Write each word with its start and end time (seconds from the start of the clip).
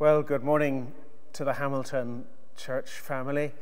Well, 0.00 0.22
good 0.22 0.42
morning 0.42 0.94
to 1.34 1.44
the 1.44 1.52
Hamilton 1.52 2.24
Church 2.56 2.88
family. 2.88 3.52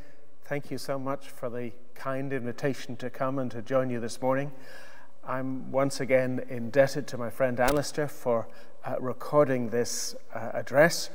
Thank 0.44 0.70
you 0.70 0.78
so 0.78 0.96
much 0.96 1.30
for 1.30 1.50
the 1.50 1.72
kind 1.96 2.32
invitation 2.32 2.94
to 2.98 3.10
come 3.10 3.40
and 3.40 3.50
to 3.50 3.60
join 3.60 3.90
you 3.90 3.98
this 3.98 4.22
morning. 4.22 4.52
I'm 5.26 5.72
once 5.72 5.98
again 5.98 6.44
indebted 6.48 7.08
to 7.08 7.18
my 7.18 7.28
friend 7.28 7.58
Alistair 7.58 8.06
for 8.06 8.46
uh, 8.84 8.94
recording 9.00 9.70
this 9.70 10.14
uh, 10.32 10.50
address. 10.54 11.10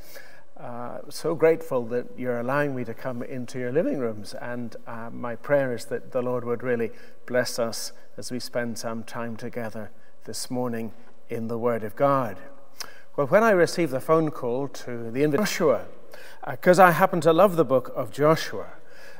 Uh, 0.58 0.98
so 1.08 1.36
grateful 1.36 1.86
that 1.86 2.08
you're 2.18 2.42
allowing 2.42 2.76
me 2.76 2.84
to 2.84 2.94
come 2.94 3.24
into 3.24 3.60
your 3.60 3.72
living 3.72 4.00
rooms, 4.00 4.34
and 4.34 4.76
uh, 4.88 5.10
my 5.10 5.38
prayer 5.38 5.74
is 5.74 5.86
that 5.86 6.12
the 6.12 6.22
Lord 6.22 6.44
would 6.44 6.64
really 6.64 6.92
bless 7.26 7.60
us 7.60 7.94
as 8.18 8.30
we 8.30 8.42
spend 8.42 8.78
some 8.78 9.06
time 9.06 9.38
together 9.38 9.90
this 10.26 10.52
morning 10.52 10.92
in 11.30 11.48
the 11.48 11.58
Word 11.58 11.86
of 11.86 11.96
God. 11.96 12.40
Well, 13.16 13.28
when 13.28 13.44
I 13.44 13.52
received 13.52 13.92
the 13.92 14.00
phone 14.00 14.32
call 14.32 14.68
to 14.70 15.12
the 15.12 15.22
invitation 15.22 15.38
Joshua, 15.38 15.86
because 16.50 16.80
uh, 16.80 16.86
I 16.86 16.92
happen 16.92 17.22
to 17.22 17.32
love 17.32 17.58
the 17.58 17.64
book 17.64 17.94
of 17.96 18.12
Joshua, 18.12 18.74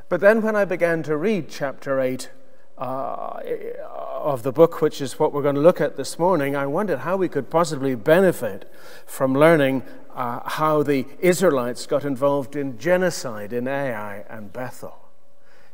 but 0.08 0.20
then 0.20 0.42
when 0.42 0.56
I 0.56 0.64
began 0.64 1.04
to 1.04 1.16
read 1.16 1.48
chapter 1.48 2.00
8 2.00 2.28
uh, 2.76 3.38
of 3.86 4.42
the 4.42 4.50
book, 4.50 4.82
which 4.82 5.00
is 5.00 5.20
what 5.20 5.32
we're 5.32 5.42
going 5.44 5.54
to 5.54 5.60
look 5.60 5.80
at 5.80 5.96
this 5.96 6.18
morning, 6.18 6.56
I 6.56 6.66
wondered 6.66 7.00
how 7.00 7.16
we 7.16 7.28
could 7.28 7.50
possibly 7.50 7.94
benefit 7.94 8.68
from 9.06 9.32
learning 9.32 9.84
uh, 10.12 10.40
how 10.44 10.82
the 10.82 11.06
Israelites 11.20 11.86
got 11.86 12.04
involved 12.04 12.56
in 12.56 12.76
genocide 12.78 13.52
in 13.52 13.68
Ai 13.68 14.24
and 14.28 14.52
Bethel. 14.52 15.08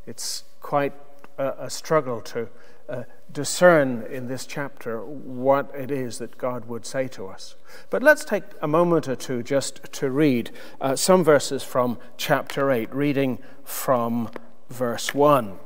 It's 0.06 0.44
quite 0.60 0.92
a, 1.38 1.54
a 1.58 1.70
struggle 1.70 2.20
to 2.20 2.50
uh, 2.86 3.04
discern 3.32 4.02
in 4.10 4.28
this 4.28 4.46
chapter 4.46 5.04
what 5.04 5.70
it 5.74 5.90
is 5.90 6.18
that 6.18 6.38
God 6.38 6.66
would 6.66 6.84
say 6.84 7.08
to 7.08 7.26
us. 7.26 7.56
But 7.88 8.02
let's 8.02 8.24
take 8.24 8.44
a 8.60 8.68
moment 8.68 9.08
or 9.08 9.16
two 9.16 9.42
just 9.42 9.92
to 9.92 10.10
read 10.10 10.50
uh, 10.80 10.96
some 10.96 11.22
verses 11.22 11.62
from 11.62 11.98
chapter 12.16 12.70
8, 12.70 12.94
reading 12.94 13.38
from 13.64 14.30
verse 14.68 15.14
1. 15.14 15.58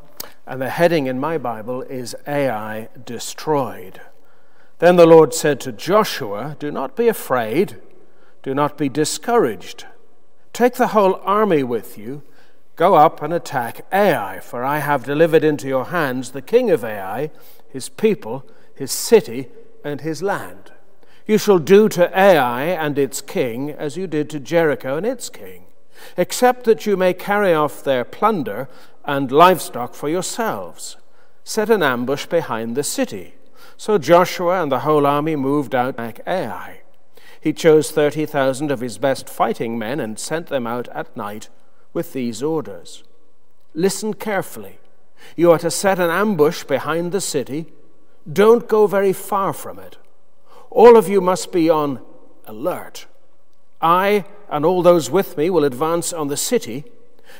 And 0.46 0.60
the 0.60 0.70
heading 0.70 1.06
in 1.06 1.18
my 1.18 1.38
Bible 1.38 1.82
is 1.82 2.14
Ai 2.26 2.88
destroyed. 3.04 4.00
Then 4.78 4.96
the 4.96 5.06
Lord 5.06 5.32
said 5.32 5.60
to 5.60 5.72
Joshua, 5.72 6.56
Do 6.58 6.70
not 6.70 6.96
be 6.96 7.08
afraid, 7.08 7.80
do 8.42 8.54
not 8.54 8.76
be 8.76 8.88
discouraged. 8.88 9.86
Take 10.52 10.74
the 10.74 10.88
whole 10.88 11.20
army 11.24 11.62
with 11.62 11.96
you 11.96 12.22
Go 12.76 12.96
up 12.96 13.22
and 13.22 13.32
attack 13.32 13.86
Ai, 13.92 14.40
for 14.40 14.64
I 14.64 14.78
have 14.78 15.04
delivered 15.04 15.44
into 15.44 15.68
your 15.68 15.86
hands 15.86 16.32
the 16.32 16.42
king 16.42 16.72
of 16.72 16.84
Ai, 16.84 17.30
his 17.74 17.88
people, 17.88 18.46
his 18.76 18.92
city, 18.92 19.48
and 19.84 20.00
his 20.00 20.22
land. 20.22 20.70
You 21.26 21.38
shall 21.38 21.58
do 21.58 21.88
to 21.88 22.08
Ai 22.16 22.66
and 22.66 22.96
its 22.96 23.20
king 23.20 23.72
as 23.72 23.96
you 23.96 24.06
did 24.06 24.30
to 24.30 24.38
Jericho 24.38 24.96
and 24.96 25.04
its 25.04 25.28
king, 25.28 25.64
except 26.16 26.62
that 26.64 26.86
you 26.86 26.96
may 26.96 27.12
carry 27.12 27.52
off 27.52 27.82
their 27.82 28.04
plunder 28.04 28.68
and 29.04 29.32
livestock 29.32 29.94
for 29.94 30.08
yourselves. 30.08 30.96
Set 31.42 31.68
an 31.68 31.82
ambush 31.82 32.26
behind 32.26 32.76
the 32.76 32.84
city. 32.84 33.34
So 33.76 33.98
Joshua 33.98 34.62
and 34.62 34.70
the 34.70 34.80
whole 34.80 35.04
army 35.04 35.34
moved 35.34 35.74
out 35.74 35.94
attack 35.94 36.20
Ai. 36.28 36.82
He 37.40 37.52
chose 37.52 37.90
30,000 37.90 38.70
of 38.70 38.78
his 38.78 38.98
best 38.98 39.28
fighting 39.28 39.76
men 39.76 39.98
and 39.98 40.16
sent 40.16 40.46
them 40.46 40.64
out 40.64 40.86
at 40.88 41.16
night 41.16 41.48
with 41.92 42.12
these 42.12 42.40
orders 42.40 43.02
Listen 43.74 44.14
carefully. 44.14 44.78
You 45.36 45.50
are 45.52 45.58
to 45.58 45.70
set 45.70 45.98
an 45.98 46.10
ambush 46.10 46.64
behind 46.64 47.12
the 47.12 47.20
city. 47.20 47.66
Don't 48.30 48.68
go 48.68 48.86
very 48.86 49.12
far 49.12 49.52
from 49.52 49.78
it. 49.78 49.96
All 50.70 50.96
of 50.96 51.08
you 51.08 51.20
must 51.20 51.52
be 51.52 51.68
on 51.70 52.00
alert. 52.46 53.06
I 53.80 54.24
and 54.48 54.64
all 54.64 54.82
those 54.82 55.10
with 55.10 55.36
me 55.36 55.50
will 55.50 55.64
advance 55.64 56.12
on 56.12 56.28
the 56.28 56.36
city, 56.36 56.84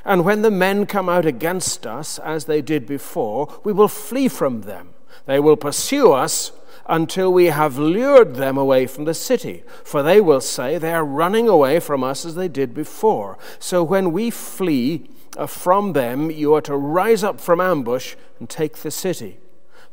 and 0.05 0.25
when 0.25 0.43
the 0.43 0.51
men 0.51 0.87
come 0.87 1.09
out 1.09 1.25
against 1.25 1.87
us, 1.87 2.19
as 2.19 2.45
they 2.45 2.61
did 2.61 2.87
before, 2.87 3.61
we 3.65 3.73
will 3.73 3.89
flee 3.89 4.29
from 4.29 4.63
them. 4.63 4.95
They 5.27 5.41
will 5.41 5.57
pursue 5.57 6.13
us 6.13 6.53
until 6.87 7.33
we 7.33 7.47
have 7.47 7.79
lured 7.79 8.35
them 8.35 8.59
away 8.59 8.87
from 8.87 9.05
the 9.05 9.15
city. 9.15 9.63
For 9.85 10.03
they 10.03 10.21
will 10.21 10.41
say, 10.41 10.77
They 10.77 10.93
are 10.93 11.05
running 11.05 11.49
away 11.49 11.81
from 11.81 12.05
us 12.05 12.27
as 12.27 12.35
they 12.35 12.49
did 12.49 12.75
before. 12.75 13.39
So 13.59 13.83
when 13.83 14.13
we 14.13 14.31
flee 14.31 15.09
Uh, 15.37 15.47
from 15.47 15.93
them, 15.93 16.31
you 16.31 16.55
are 16.55 16.61
to 16.61 16.77
rise 16.77 17.25
up 17.25 17.41
from 17.41 17.61
ambush 17.61 18.15
and 18.39 18.49
take 18.49 18.79
the 18.79 18.91
city. 18.91 19.39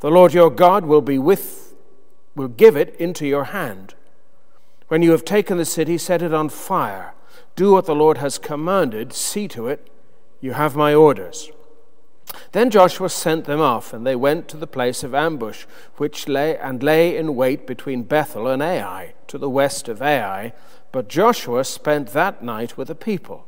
The 0.01 0.11
Lord 0.11 0.33
your 0.33 0.49
God 0.49 0.85
will 0.85 1.01
be 1.01 1.17
with, 1.17 1.75
will 2.35 2.47
give 2.47 2.75
it 2.75 2.95
into 2.97 3.25
your 3.25 3.45
hand. 3.45 3.95
When 4.87 5.01
you 5.01 5.11
have 5.11 5.25
taken 5.25 5.57
the 5.57 5.65
city, 5.65 5.97
set 5.97 6.21
it 6.21 6.33
on 6.33 6.49
fire. 6.49 7.13
Do 7.55 7.71
what 7.71 7.85
the 7.85 7.95
Lord 7.95 8.17
has 8.17 8.37
commanded, 8.37 9.13
see 9.13 9.47
to 9.49 9.67
it. 9.67 9.89
You 10.39 10.53
have 10.53 10.75
my 10.75 10.93
orders. 10.93 11.51
Then 12.51 12.69
Joshua 12.69 13.09
sent 13.09 13.45
them 13.45 13.61
off, 13.61 13.93
and 13.93 14.05
they 14.05 14.15
went 14.15 14.47
to 14.49 14.57
the 14.57 14.67
place 14.67 15.03
of 15.03 15.13
ambush, 15.13 15.65
which 15.97 16.27
lay 16.27 16.57
and 16.57 16.81
lay 16.81 17.15
in 17.15 17.35
wait 17.35 17.67
between 17.67 18.03
Bethel 18.03 18.47
and 18.47 18.61
Ai, 18.61 19.13
to 19.27 19.37
the 19.37 19.49
west 19.49 19.87
of 19.87 20.01
Ai. 20.01 20.53
But 20.91 21.09
Joshua 21.09 21.63
spent 21.63 22.09
that 22.09 22.43
night 22.43 22.77
with 22.77 22.87
the 22.87 22.95
people. 22.95 23.47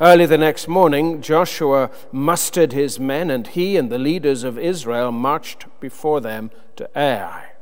Early 0.00 0.26
the 0.26 0.38
next 0.38 0.68
morning, 0.68 1.20
Joshua 1.20 1.90
mustered 2.12 2.72
his 2.72 3.00
men, 3.00 3.30
and 3.30 3.46
he 3.46 3.76
and 3.76 3.90
the 3.90 3.98
leaders 3.98 4.44
of 4.44 4.58
Israel 4.58 5.12
marched 5.12 5.66
before 5.80 6.20
them 6.20 6.50
to 6.76 6.88
Ai. 6.96 7.52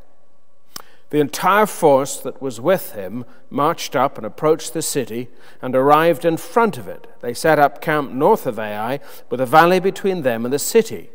The 1.11 1.21
entire 1.21 1.67
force 1.67 2.17
that 2.19 2.43
was 2.43 2.61
with 2.61 2.93
him 2.93 3.25
marched 3.49 3.95
up 3.95 4.17
and 4.17 4.27
approached 4.27 4.75
the 4.75 4.83
city 4.83 5.29
and 5.63 5.75
arrived 5.75 6.25
in 6.25 6.37
front 6.37 6.77
of 6.79 6.89
it. 6.89 7.07
They 7.21 7.33
set 7.33 7.59
up 7.59 7.81
camp 7.81 8.11
north 8.11 8.47
of 8.47 8.59
Ai, 8.59 9.01
with 9.31 9.41
a 9.41 9.47
valley 9.47 9.79
between 9.79 10.23
them 10.23 10.45
and 10.45 10.53
the 10.53 10.59
city. 10.59 11.11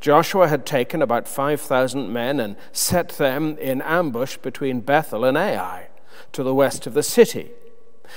Joshua 0.00 0.48
had 0.48 0.64
taken 0.64 1.02
about 1.02 1.28
5,000 1.28 2.10
men 2.10 2.40
and 2.40 2.56
set 2.72 3.10
them 3.10 3.58
in 3.58 3.82
ambush 3.82 4.38
between 4.38 4.80
Bethel 4.80 5.24
and 5.24 5.36
Ai, 5.36 5.88
to 6.32 6.42
the 6.42 6.54
west 6.54 6.86
of 6.86 6.94
the 6.94 7.02
city. 7.02 7.52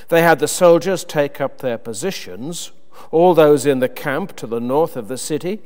They 0.10 0.22
had 0.22 0.40
the 0.40 0.48
soldiers 0.48 1.04
take 1.04 1.42
up 1.42 1.60
their 1.60 1.78
positions, 1.78 2.72
all 3.12 3.34
those 3.34 3.66
in 3.66 3.80
the 3.80 3.90
camp 3.90 4.36
to 4.38 4.48
the 4.48 4.60
north 4.60 4.96
of 4.96 5.08
the 5.08 5.18
city, 5.18 5.62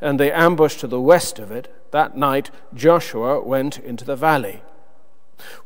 and 0.00 0.18
the 0.18 0.36
ambush 0.36 0.76
to 0.76 0.86
the 0.86 1.00
west 1.00 1.38
of 1.38 1.50
it. 1.50 1.72
That 1.90 2.16
night 2.16 2.50
Joshua 2.74 3.40
went 3.40 3.78
into 3.78 4.04
the 4.04 4.16
valley. 4.16 4.62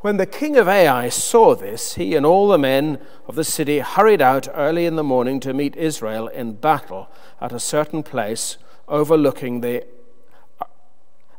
When 0.00 0.16
the 0.16 0.26
king 0.26 0.56
of 0.56 0.68
Ai 0.68 1.08
saw 1.08 1.54
this, 1.54 1.94
he 1.94 2.14
and 2.14 2.24
all 2.24 2.48
the 2.48 2.58
men 2.58 2.98
of 3.26 3.34
the 3.34 3.44
city 3.44 3.80
hurried 3.80 4.22
out 4.22 4.48
early 4.54 4.86
in 4.86 4.96
the 4.96 5.04
morning 5.04 5.40
to 5.40 5.54
meet 5.54 5.76
Israel 5.76 6.28
in 6.28 6.54
battle 6.54 7.08
at 7.40 7.52
a 7.52 7.60
certain 7.60 8.02
place 8.02 8.56
overlooking 8.88 9.60
the 9.60 9.84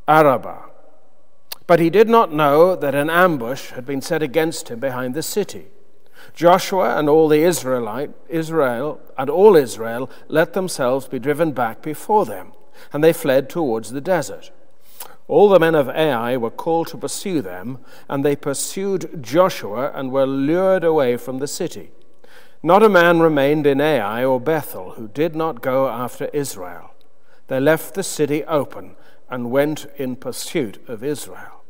Arabah. 0.07 0.69
But 1.67 1.79
he 1.79 1.89
did 1.89 2.09
not 2.09 2.33
know 2.33 2.75
that 2.75 2.95
an 2.95 3.09
ambush 3.09 3.71
had 3.71 3.85
been 3.85 4.01
set 4.01 4.23
against 4.23 4.69
him 4.69 4.79
behind 4.79 5.13
the 5.13 5.23
city. 5.23 5.67
Joshua 6.33 6.97
and 6.97 7.09
all 7.09 7.27
the 7.27 7.43
Israelite, 7.43 8.11
Israel 8.27 9.01
and 9.17 9.29
all 9.29 9.55
Israel 9.55 10.09
let 10.27 10.53
themselves 10.53 11.07
be 11.07 11.19
driven 11.19 11.51
back 11.51 11.81
before 11.81 12.25
them, 12.25 12.53
and 12.93 13.03
they 13.03 13.13
fled 13.13 13.49
towards 13.49 13.91
the 13.91 14.01
desert. 14.01 14.51
All 15.27 15.49
the 15.49 15.59
men 15.59 15.75
of 15.75 15.89
Ai 15.89 16.37
were 16.37 16.49
called 16.49 16.87
to 16.87 16.97
pursue 16.97 17.41
them, 17.41 17.79
and 18.07 18.25
they 18.25 18.35
pursued 18.35 19.23
Joshua 19.23 19.91
and 19.93 20.11
were 20.11 20.25
lured 20.25 20.83
away 20.83 21.17
from 21.17 21.37
the 21.37 21.47
city. 21.47 21.91
Not 22.63 22.83
a 22.83 22.89
man 22.89 23.19
remained 23.19 23.67
in 23.67 23.79
Ai 23.79 24.25
or 24.25 24.41
Bethel 24.41 24.91
who 24.91 25.07
did 25.07 25.35
not 25.35 25.61
go 25.61 25.87
after 25.87 26.25
Israel. 26.33 26.91
They 27.47 27.59
left 27.59 27.93
the 27.93 28.03
city 28.03 28.43
open 28.45 28.95
and 29.29 29.51
went 29.51 29.87
in 29.97 30.15
pursuit 30.15 30.79
of 30.87 31.03
Israel. 31.03 31.63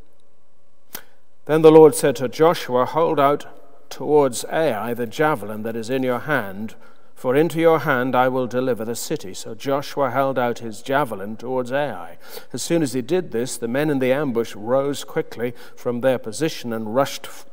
Then 1.45 1.61
the 1.61 1.71
Lord 1.71 1.95
said 1.95 2.15
to 2.17 2.29
Joshua, 2.29 2.85
Hold 2.85 3.19
out 3.19 3.58
towards 3.89 4.45
Ai 4.45 4.93
the 4.93 5.07
javelin 5.07 5.63
that 5.63 5.75
is 5.75 5.89
in 5.89 6.03
your 6.03 6.19
hand 6.19 6.75
for 7.19 7.35
into 7.35 7.59
your 7.59 7.79
hand 7.79 8.15
I 8.15 8.29
will 8.29 8.47
deliver 8.47 8.85
the 8.85 8.95
city. 8.95 9.33
So 9.33 9.53
Joshua 9.53 10.09
held 10.09 10.39
out 10.39 10.59
his 10.59 10.81
javelin 10.81 11.35
towards 11.35 11.69
Ai. 11.69 12.17
As 12.53 12.61
soon 12.61 12.81
as 12.81 12.93
he 12.93 13.01
did 13.01 13.31
this, 13.31 13.57
the 13.57 13.67
men 13.67 13.89
in 13.89 13.99
the 13.99 14.13
ambush 14.13 14.55
rose 14.55 15.03
quickly 15.03 15.53
from 15.75 15.99
their 15.99 16.17
position 16.17 16.71
and 16.71 16.95
rushed 16.95 17.25
f- 17.25 17.45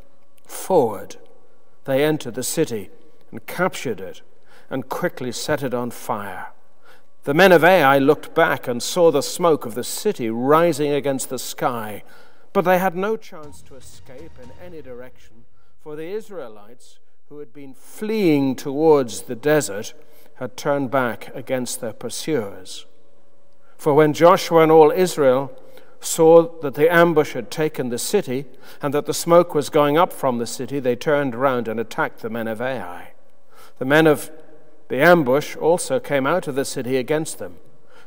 forward. 0.45 1.17
They 1.85 2.05
entered 2.05 2.37
the 2.37 2.45
city 2.45 2.91
and 3.33 3.45
captured 3.45 3.99
it 3.99 4.23
and 4.71 4.89
quickly 4.89 5.33
set 5.33 5.65
it 5.65 5.75
on 5.75 5.91
fire. 5.91 6.53
The 7.25 7.35
men 7.35 7.51
of 7.51 7.65
Ai 7.65 7.99
looked 7.99 8.37
back 8.37 8.69
and 8.69 8.81
saw 8.81 9.11
the 9.11 9.21
smoke 9.21 9.67
of 9.67 9.75
the 9.75 9.83
city 9.83 10.31
rising 10.31 10.93
against 10.93 11.29
the 11.29 11.41
sky, 11.41 12.05
but 12.53 12.65
they 12.65 12.79
had 12.79 12.95
no 12.95 13.17
chance 13.17 13.63
to 13.63 13.75
escape 13.75 14.31
in 14.41 14.53
any 14.65 14.81
direction, 14.81 15.45
for 15.87 15.95
the 15.95 16.09
Israelites 16.09 16.99
who 17.29 17.39
had 17.39 17.53
been 17.53 17.73
fleeing 17.73 18.57
towards 18.57 19.23
the 19.23 19.37
desert 19.37 19.95
had 20.35 20.57
turned 20.57 20.91
back 20.91 21.31
against 21.33 21.81
their 21.81 21.93
pursuers. 21.93 22.87
For 23.79 23.95
when 23.95 24.13
Joshua 24.13 24.65
and 24.65 24.73
all 24.73 24.91
Israel 24.91 25.57
saw 26.01 26.59
that 26.59 26.75
the 26.75 26.93
ambush 26.93 27.35
had 27.35 27.53
taken 27.53 27.91
the 27.91 28.01
city 28.01 28.47
and 28.83 28.93
that 28.95 29.07
the 29.07 29.15
smoke 29.15 29.55
was 29.55 29.69
going 29.69 29.97
up 29.97 30.13
from 30.13 30.39
the 30.39 30.47
city, 30.49 30.81
they 30.81 30.97
turned 30.97 31.37
round 31.37 31.69
and 31.69 31.79
attacked 31.79 32.19
the 32.19 32.31
men 32.31 32.49
of 32.49 32.61
Ai. 32.61 33.13
The 33.79 33.85
men 33.85 34.09
of 34.09 34.33
the 34.89 35.01
ambush 35.01 35.55
also 35.55 36.01
came 36.01 36.27
out 36.27 36.49
of 36.49 36.57
the 36.57 36.65
city 36.65 36.97
against 36.97 37.39
them, 37.39 37.59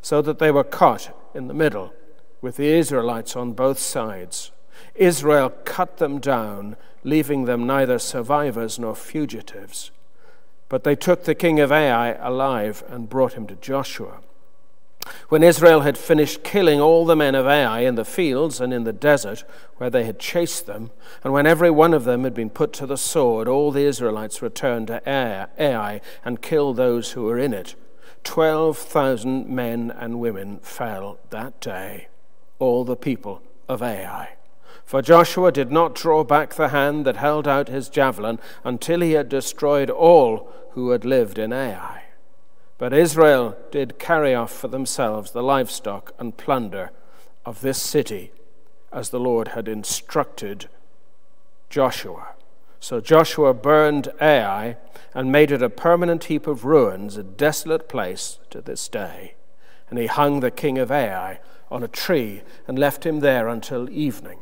so 0.01 0.21
that 0.23 0.39
they 0.39 0.51
were 0.51 0.65
caught 0.65 1.15
in 1.33 1.47
the 1.47 1.53
middle, 1.53 1.93
with 2.41 2.57
the 2.57 2.73
Israelites 2.73 3.37
on 3.37 3.53
both 3.53 3.79
sides. 3.79 4.51
Israel 4.95 5.51
cut 5.63 5.95
them 5.95 6.19
down, 6.19 6.75
leaving 7.03 7.45
them 7.45 7.65
neither 7.65 7.99
survivors 7.99 8.79
nor 8.79 8.95
fugitives. 8.95 9.91
But 10.67 10.83
they 10.83 10.95
took 10.95 11.23
the 11.23 11.35
king 11.35 11.59
of 11.59 11.71
Ai 11.71 12.13
alive 12.13 12.83
and 12.87 13.09
brought 13.09 13.33
him 13.33 13.47
to 13.47 13.55
Joshua. 13.55 14.19
When 15.29 15.43
Israel 15.43 15.81
had 15.81 15.97
finished 15.97 16.43
killing 16.43 16.79
all 16.79 17.05
the 17.05 17.15
men 17.15 17.33
of 17.33 17.47
Ai 17.47 17.79
in 17.81 17.95
the 17.95 18.05
fields 18.05 18.59
and 18.59 18.73
in 18.73 18.83
the 18.83 18.93
desert 18.93 19.43
where 19.77 19.89
they 19.89 20.03
had 20.03 20.19
chased 20.19 20.65
them, 20.67 20.91
and 21.23 21.33
when 21.33 21.47
every 21.47 21.71
one 21.71 21.93
of 21.93 22.03
them 22.03 22.23
had 22.23 22.33
been 22.33 22.49
put 22.49 22.73
to 22.73 22.85
the 22.85 22.97
sword, 22.97 23.47
all 23.47 23.71
the 23.71 23.85
Israelites 23.85 24.41
returned 24.41 24.87
to 24.87 25.01
Ai 25.07 26.01
and 26.23 26.41
killed 26.41 26.77
those 26.77 27.11
who 27.11 27.23
were 27.23 27.39
in 27.39 27.53
it. 27.53 27.75
Twelve 28.23 28.77
thousand 28.77 29.47
men 29.47 29.91
and 29.91 30.19
women 30.19 30.59
fell 30.59 31.19
that 31.29 31.59
day, 31.61 32.09
all 32.59 32.83
the 32.83 32.95
people 32.95 33.41
of 33.67 33.81
Ai. 33.81 34.35
For 34.85 35.01
Joshua 35.01 35.51
did 35.51 35.71
not 35.71 35.95
draw 35.95 36.23
back 36.23 36.53
the 36.53 36.69
hand 36.69 37.05
that 37.05 37.17
held 37.17 37.47
out 37.47 37.67
his 37.67 37.89
javelin 37.89 38.39
until 38.63 39.01
he 39.01 39.11
had 39.11 39.29
destroyed 39.29 39.89
all 39.89 40.51
who 40.71 40.91
had 40.91 41.05
lived 41.05 41.37
in 41.37 41.53
Ai. 41.53 42.03
But 42.77 42.93
Israel 42.93 43.57
did 43.71 43.99
carry 43.99 44.33
off 44.33 44.51
for 44.51 44.67
themselves 44.67 45.31
the 45.31 45.43
livestock 45.43 46.13
and 46.17 46.37
plunder 46.37 46.91
of 47.45 47.61
this 47.61 47.81
city, 47.81 48.31
as 48.91 49.09
the 49.09 49.19
Lord 49.19 49.49
had 49.49 49.67
instructed 49.67 50.69
Joshua. 51.69 52.29
So 52.79 53.01
Joshua 53.01 53.53
burned 53.53 54.07
Ai 54.21 54.77
and 55.13 55.31
made 55.31 55.51
it 55.51 55.61
a 55.61 55.69
permanent 55.69 56.25
heap 56.25 56.47
of 56.47 56.65
ruins, 56.65 57.17
a 57.17 57.23
desolate 57.23 57.89
place 57.89 58.39
to 58.49 58.61
this 58.61 58.87
day. 58.87 59.35
And 59.89 59.99
he 59.99 60.05
hung 60.05 60.39
the 60.39 60.51
king 60.51 60.77
of 60.77 60.91
Ai 60.91 61.39
on 61.69 61.83
a 61.83 61.87
tree 61.87 62.41
and 62.67 62.79
left 62.79 63.05
him 63.05 63.19
there 63.19 63.47
until 63.47 63.89
evening. 63.89 64.39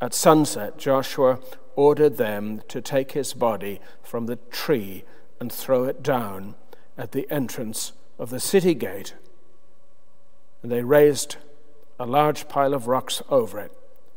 At 0.00 0.12
sunset, 0.12 0.76
Joshua 0.76 1.38
ordered 1.74 2.16
them 2.16 2.62
to 2.68 2.80
take 2.80 3.12
his 3.12 3.32
body 3.32 3.80
from 4.02 4.26
the 4.26 4.36
tree 4.50 5.04
and 5.40 5.52
throw 5.52 5.84
it 5.84 6.02
down 6.02 6.54
at 6.98 7.12
the 7.12 7.30
entrance 7.30 7.92
of 8.18 8.30
the 8.30 8.40
city 8.40 8.74
gate. 8.74 9.14
And 10.62 10.72
they 10.72 10.82
raised 10.82 11.36
a 11.98 12.06
large 12.06 12.48
pile 12.48 12.74
of 12.74 12.88
rocks 12.88 13.22
over 13.30 13.58
it, 13.58 13.72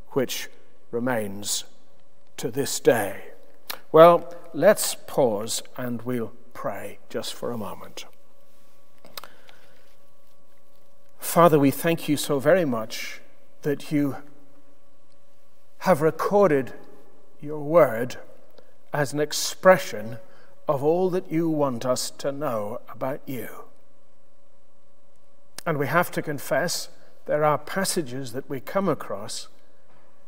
which 0.10 0.50
remains 0.92 1.66
to 2.38 2.50
this 2.50 2.80
day. 2.80 3.26
Well, 3.92 4.34
let's 4.54 4.96
pause 5.08 5.62
and 5.78 6.02
we'll 6.02 6.34
pray 6.54 7.00
just 7.10 7.34
for 7.34 7.52
a 7.52 7.58
moment. 7.58 8.06
Father, 11.20 11.60
we 11.60 11.72
thank 11.72 12.10
you 12.10 12.18
so 12.18 12.40
very 12.40 12.66
much 12.66 13.22
that 13.62 13.92
you 13.92 14.18
have 15.80 16.02
recorded 16.02 16.74
your 17.42 17.60
word 17.60 18.18
as 18.94 19.14
an 19.14 19.20
expression 19.20 20.18
of 20.68 20.84
all 20.84 21.10
that 21.10 21.32
you 21.32 21.50
want 21.50 21.86
us 21.86 22.12
to 22.12 22.32
know 22.32 22.82
about 22.90 23.22
you. 23.26 23.48
And 25.66 25.78
we 25.78 25.88
have 25.88 26.12
to 26.12 26.22
confess 26.22 26.90
there 27.26 27.44
are 27.44 27.58
passages 27.58 28.34
that 28.34 28.50
we 28.50 28.60
come 28.60 28.90
across 28.90 29.48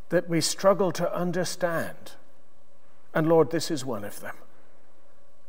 that 0.10 0.30
we 0.30 0.42
struggle 0.42 0.92
to 0.92 1.16
understand. 1.16 2.14
And 3.14 3.28
Lord, 3.28 3.52
this 3.52 3.72
is 3.72 3.86
one 3.86 4.04
of 4.04 4.20
them. 4.20 4.36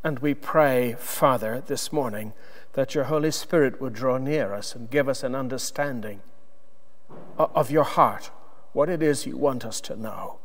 And 0.05 0.19
we 0.21 0.35
pray, 0.35 0.95
Father, 0.99 1.63
this 1.67 1.93
morning 1.93 2.33
that 2.73 2.95
your 2.95 3.05
Holy 3.05 3.31
Spirit 3.31 3.81
would 3.81 3.93
draw 3.93 4.19
near 4.19 4.55
us 4.55 4.75
and 4.75 4.91
give 4.91 5.09
us 5.09 5.23
an 5.23 5.35
understanding 5.35 6.23
of 7.37 7.71
your 7.71 7.85
heart, 7.85 8.31
what 8.73 8.89
it 8.89 9.03
is 9.03 9.27
you 9.27 9.37
want 9.37 9.65
us 9.65 9.81
to 9.83 9.97
know 9.97 10.39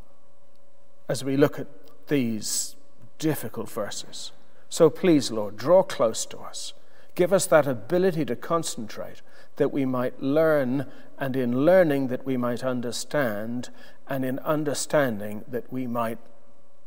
as 1.09 1.23
we 1.23 1.37
look 1.37 1.57
at 1.59 1.67
these 2.07 2.75
difficult 3.17 3.69
verses. 3.69 4.31
So 4.69 4.89
please, 4.89 5.31
Lord, 5.31 5.57
draw 5.57 5.83
close 5.83 6.25
to 6.27 6.39
us. 6.39 6.73
Give 7.15 7.33
us 7.33 7.45
that 7.47 7.67
ability 7.67 8.25
to 8.25 8.35
concentrate 8.35 9.21
that 9.55 9.71
we 9.71 9.85
might 9.85 10.21
learn, 10.21 10.85
and 11.17 11.35
in 11.35 11.65
learning 11.65 12.09
that 12.09 12.25
we 12.25 12.37
might 12.37 12.63
understand, 12.63 13.69
and 14.07 14.23
in 14.23 14.39
understanding 14.39 15.43
that 15.47 15.71
we 15.73 15.87
might 15.87 16.19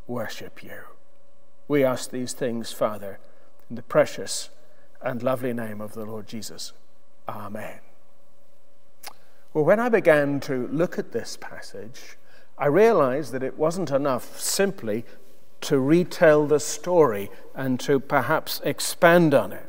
worship 0.07 0.63
you. 0.63 0.83
We 1.67 1.85
ask 1.85 2.11
these 2.11 2.33
things, 2.33 2.73
Father, 2.73 3.19
in 3.69 3.77
the 3.77 3.83
precious 3.83 4.51
and 5.03 5.23
lovely 5.23 5.53
name 5.53 5.81
of 5.81 5.95
the 5.95 6.05
Lord 6.05 6.27
Jesus. 6.27 6.73
Amen. 7.29 7.90
Well, 9.53 9.65
when 9.65 9.81
I 9.81 9.89
began 9.89 10.39
to 10.41 10.69
look 10.69 10.99
at 10.99 11.11
this 11.11 11.37
passage, 11.37 12.17
I 12.57 12.67
realized 12.67 13.33
that 13.33 13.43
it 13.43 13.59
wasn't 13.59 13.91
enough 13.91 14.39
simply 14.39 15.05
to 15.63 15.79
retell 15.81 16.47
the 16.47 16.61
story 16.61 17.31
and 17.55 17.81
to 17.81 17.99
perhaps 17.99 18.61
expand 18.65 19.35
on 19.35 19.53
it. 19.53 19.67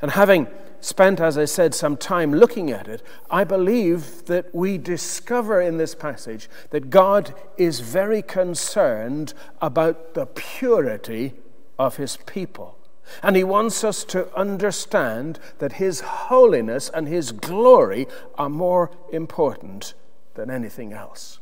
And 0.00 0.12
having 0.12 0.46
spent, 0.80 1.20
as 1.20 1.36
I 1.36 1.46
said, 1.46 1.74
some 1.74 1.96
time 1.96 2.32
looking 2.32 2.70
at 2.70 2.86
it, 2.86 3.02
I 3.30 3.44
believe 3.44 4.26
that 4.26 4.54
we 4.54 4.78
discover 4.78 5.60
in 5.60 5.78
this 5.78 5.94
passage 5.94 6.48
that 6.70 6.90
God 6.90 7.34
is 7.56 7.80
very 7.80 8.22
concerned 8.22 9.34
about 9.60 10.14
the 10.14 10.26
purity 10.26 11.34
of 11.78 11.96
his 11.96 12.18
people. 12.18 12.78
And 13.22 13.36
he 13.36 13.44
wants 13.44 13.84
us 13.84 14.04
to 14.04 14.34
understand 14.36 15.38
that 15.58 15.74
his 15.74 16.00
holiness 16.00 16.90
and 16.92 17.08
his 17.08 17.32
glory 17.32 18.06
are 18.36 18.48
more 18.48 18.90
important 19.12 19.94
than 20.34 20.50
anything 20.50 20.92
else. 20.92 21.38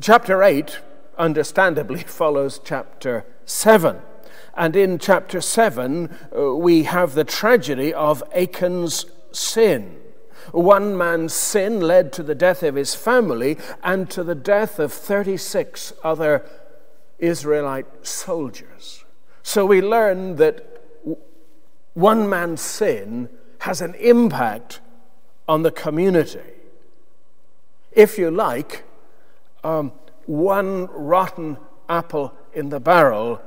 Chapter 0.00 0.42
8 0.42 0.80
understandably 1.18 2.02
follows 2.06 2.60
chapter 2.62 3.24
7. 3.44 4.00
And 4.54 4.76
in 4.76 4.98
chapter 4.98 5.40
7, 5.40 6.14
uh, 6.36 6.54
we 6.56 6.84
have 6.84 7.14
the 7.14 7.24
tragedy 7.24 7.94
of 7.94 8.22
Achan's 8.34 9.06
sin. 9.30 9.98
One 10.50 10.96
man's 10.96 11.32
sin 11.32 11.80
led 11.80 12.12
to 12.14 12.22
the 12.22 12.34
death 12.34 12.62
of 12.62 12.74
his 12.74 12.94
family 12.94 13.56
and 13.82 14.10
to 14.10 14.24
the 14.24 14.34
death 14.34 14.78
of 14.78 14.92
36 14.92 15.92
other 16.02 16.44
Israelite 17.18 18.06
soldiers. 18.06 19.01
So 19.42 19.66
we 19.66 19.80
learn 19.82 20.36
that 20.36 20.82
one 21.94 22.28
man's 22.28 22.60
sin 22.60 23.28
has 23.60 23.80
an 23.80 23.94
impact 23.94 24.80
on 25.48 25.62
the 25.62 25.70
community. 25.70 26.40
If 27.92 28.18
you 28.18 28.30
like, 28.30 28.84
um, 29.62 29.92
one 30.26 30.86
rotten 30.86 31.58
apple 31.88 32.32
in 32.54 32.70
the 32.70 32.80
barrel 32.80 33.42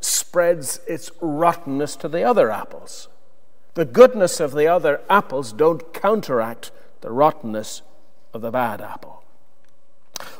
spreads 0.00 0.80
its 0.86 1.10
rottenness 1.20 1.96
to 1.96 2.08
the 2.08 2.22
other 2.22 2.50
apples. 2.50 3.08
The 3.74 3.84
goodness 3.84 4.40
of 4.40 4.52
the 4.52 4.66
other 4.66 5.00
apples 5.08 5.52
don't 5.52 5.92
counteract 5.92 6.70
the 7.00 7.10
rottenness 7.10 7.82
of 8.34 8.42
the 8.42 8.50
bad 8.50 8.80
apple. 8.80 9.22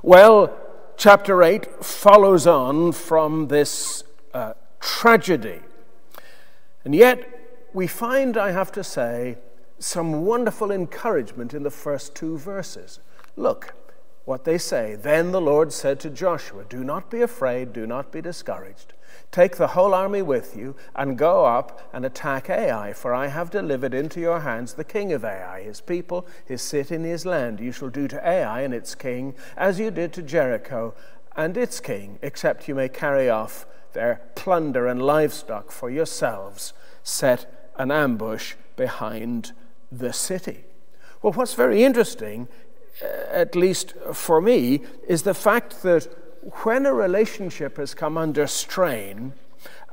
Well, 0.03 0.57
chapter 0.97 1.43
8 1.43 1.85
follows 1.85 2.47
on 2.47 2.93
from 2.93 3.49
this 3.49 4.05
uh, 4.35 4.55
tragedy. 4.81 5.61
And 6.85 6.95
yet, 6.95 7.69
we 7.73 7.87
find, 7.87 8.37
I 8.37 8.53
have 8.53 8.73
to 8.73 8.85
say, 8.85 9.39
some 9.79 10.25
wonderful 10.25 10.71
encouragement 10.71 11.55
in 11.55 11.63
the 11.63 11.71
first 11.71 12.15
two 12.15 12.39
verses. 12.39 13.01
Look, 13.37 13.75
what 14.29 14.45
they 14.45 14.59
say. 14.59 14.95
Then 14.95 15.33
the 15.33 15.41
Lord 15.41 15.73
said 15.73 15.99
to 16.01 16.11
Joshua, 16.11 16.65
Do 16.69 16.85
not 16.85 17.11
be 17.11 17.23
afraid, 17.23 17.73
do 17.73 17.87
not 17.87 18.13
be 18.13 18.21
discouraged. 18.21 18.93
Take 19.33 19.57
the 19.57 19.69
whole 19.69 19.95
army 19.95 20.21
with 20.21 20.55
you 20.55 20.77
and 20.95 21.17
go 21.17 21.47
up 21.47 21.89
and 21.95 22.05
attack 22.05 22.51
Ai, 22.51 22.93
for 22.93 23.15
I 23.15 23.29
have 23.29 23.51
delivered 23.51 23.95
into 23.95 24.21
your 24.21 24.41
hands 24.41 24.75
the 24.75 24.85
king 24.85 25.15
of 25.15 25.25
Ai, 25.25 25.63
his 25.63 25.81
people, 25.81 26.27
his 26.45 26.61
city, 26.61 26.95
and 26.95 27.07
his 27.07 27.25
land. 27.25 27.59
You 27.59 27.73
shall 27.73 27.89
do 27.89 28.07
to 28.07 28.29
Ai 28.29 28.61
and 28.61 28.75
its 28.75 28.95
king 28.95 29.35
as 29.57 29.81
you 29.81 29.91
did 29.91 30.13
to 30.13 30.23
Jericho 30.23 30.95
and 31.35 31.57
its 31.57 31.81
king, 31.81 32.19
except 32.21 32.69
you 32.69 32.75
may 32.75 32.91
carry 32.91 33.31
off 33.31 33.67
their 33.93 34.21
plunder 34.35 34.87
and 34.87 35.03
livestock 35.03 35.71
for 35.71 35.91
yourselves. 35.91 36.73
Set 37.03 37.71
an 37.77 37.91
ambush 37.91 38.55
behind 38.77 39.53
the 39.91 40.13
city. 40.13 40.65
Well, 41.23 41.33
what's 41.33 41.55
very 41.55 41.83
interesting 41.85 42.49
at 43.03 43.55
least 43.55 43.95
for 44.13 44.41
me, 44.41 44.81
is 45.07 45.23
the 45.23 45.35
fact 45.35 45.83
that 45.83 46.07
when 46.65 46.87
a 46.87 46.95
relationship 46.95 47.77
has 47.77 47.95
come 47.95 48.17
under 48.17 48.47
strain, 48.47 49.35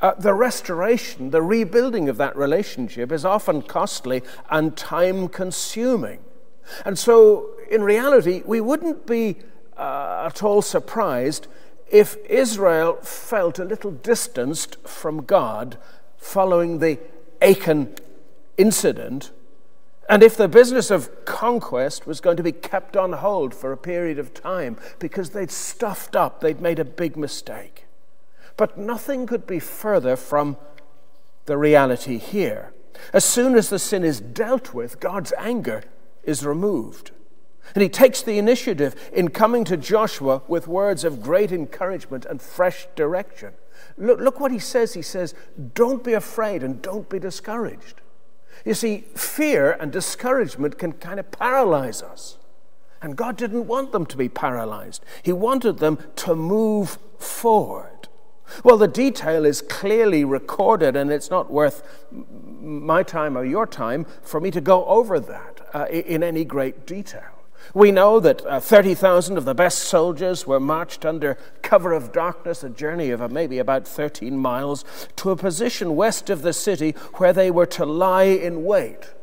uh, 0.01 0.13
the 0.15 0.33
restoration, 0.33 1.31
the 1.31 1.41
rebuilding 1.41 2.09
of 2.09 2.17
that 2.17 2.35
relationship 2.35 3.11
is 3.11 3.25
often 3.25 3.61
costly 3.61 4.21
and 4.49 4.75
time 4.75 5.27
consuming. 5.27 6.19
And 6.85 6.97
so, 6.97 7.51
in 7.69 7.83
reality, 7.83 8.41
we 8.45 8.61
wouldn't 8.61 9.05
be 9.05 9.37
uh, 9.77 10.25
at 10.27 10.43
all 10.43 10.61
surprised 10.61 11.47
if 11.89 12.17
Israel 12.25 12.95
felt 13.01 13.59
a 13.59 13.65
little 13.65 13.91
distanced 13.91 14.77
from 14.87 15.25
God 15.25 15.77
following 16.17 16.79
the 16.79 16.99
Achan 17.41 17.95
incident, 18.57 19.31
and 20.07 20.21
if 20.21 20.37
the 20.37 20.47
business 20.47 20.91
of 20.91 21.25
conquest 21.25 22.05
was 22.05 22.21
going 22.21 22.37
to 22.37 22.43
be 22.43 22.51
kept 22.51 22.95
on 22.95 23.13
hold 23.13 23.53
for 23.53 23.71
a 23.71 23.77
period 23.77 24.19
of 24.19 24.33
time 24.33 24.77
because 24.99 25.31
they'd 25.31 25.51
stuffed 25.51 26.15
up, 26.15 26.41
they'd 26.41 26.61
made 26.61 26.79
a 26.79 26.85
big 26.85 27.17
mistake. 27.17 27.85
But 28.57 28.77
nothing 28.77 29.25
could 29.25 29.47
be 29.47 29.59
further 29.59 30.15
from 30.15 30.57
the 31.45 31.57
reality 31.57 32.17
here. 32.17 32.71
As 33.13 33.25
soon 33.25 33.55
as 33.55 33.69
the 33.69 33.79
sin 33.79 34.03
is 34.03 34.19
dealt 34.19 34.73
with, 34.73 34.99
God's 34.99 35.33
anger 35.37 35.83
is 36.23 36.45
removed. 36.45 37.11
And 37.73 37.81
he 37.81 37.89
takes 37.89 38.21
the 38.21 38.37
initiative 38.37 38.95
in 39.11 39.29
coming 39.29 39.63
to 39.65 39.77
Joshua 39.77 40.43
with 40.47 40.67
words 40.67 41.03
of 41.03 41.21
great 41.21 41.51
encouragement 41.51 42.25
and 42.25 42.41
fresh 42.41 42.87
direction. 42.95 43.53
Look, 43.97 44.19
look 44.19 44.39
what 44.39 44.51
he 44.51 44.59
says. 44.59 44.93
He 44.93 45.01
says, 45.01 45.33
Don't 45.73 46.03
be 46.03 46.13
afraid 46.13 46.63
and 46.63 46.81
don't 46.81 47.09
be 47.09 47.19
discouraged. 47.19 48.01
You 48.63 48.73
see, 48.73 49.05
fear 49.15 49.71
and 49.79 49.91
discouragement 49.91 50.77
can 50.77 50.93
kind 50.93 51.19
of 51.19 51.31
paralyze 51.31 52.01
us. 52.01 52.37
And 53.01 53.15
God 53.15 53.37
didn't 53.37 53.67
want 53.67 53.91
them 53.91 54.05
to 54.07 54.17
be 54.17 54.29
paralyzed, 54.29 55.03
He 55.23 55.33
wanted 55.33 55.79
them 55.79 55.99
to 56.17 56.35
move 56.35 56.97
forward. 57.19 57.91
Well, 58.63 58.77
the 58.77 58.87
detail 58.87 59.43
is 59.43 59.61
clearly 59.61 60.23
recorded, 60.23 60.95
and 60.95 61.11
it's 61.11 61.31
not 61.31 61.51
worth 61.51 62.05
my 62.11 63.01
time 63.01 63.37
or 63.37 63.43
your 63.43 63.65
time 63.65 64.05
for 64.21 64.39
me 64.39 64.51
to 64.51 64.61
go 64.61 64.85
over 64.85 65.19
that 65.19 65.67
uh, 65.73 65.85
in 65.85 66.21
any 66.21 66.45
great 66.45 66.85
detail. 66.85 67.34
We 67.73 67.91
know 67.91 68.19
that 68.19 68.45
uh, 68.45 68.59
30,000 68.59 69.37
of 69.37 69.45
the 69.45 69.55
best 69.55 69.79
soldiers 69.79 70.45
were 70.47 70.59
marched 70.59 71.05
under 71.05 71.37
cover 71.61 71.93
of 71.93 72.11
darkness, 72.11 72.63
a 72.63 72.69
journey 72.69 73.09
of 73.11 73.21
uh, 73.21 73.27
maybe 73.27 73.59
about 73.59 73.87
13 73.87 74.37
miles, 74.37 74.85
to 75.17 75.31
a 75.31 75.35
position 75.35 75.95
west 75.95 76.29
of 76.29 76.41
the 76.41 76.53
city 76.53 76.91
where 77.15 77.33
they 77.33 77.51
were 77.51 77.65
to 77.65 77.85
lie 77.85 78.23
in 78.23 78.63
wait. 78.63 79.13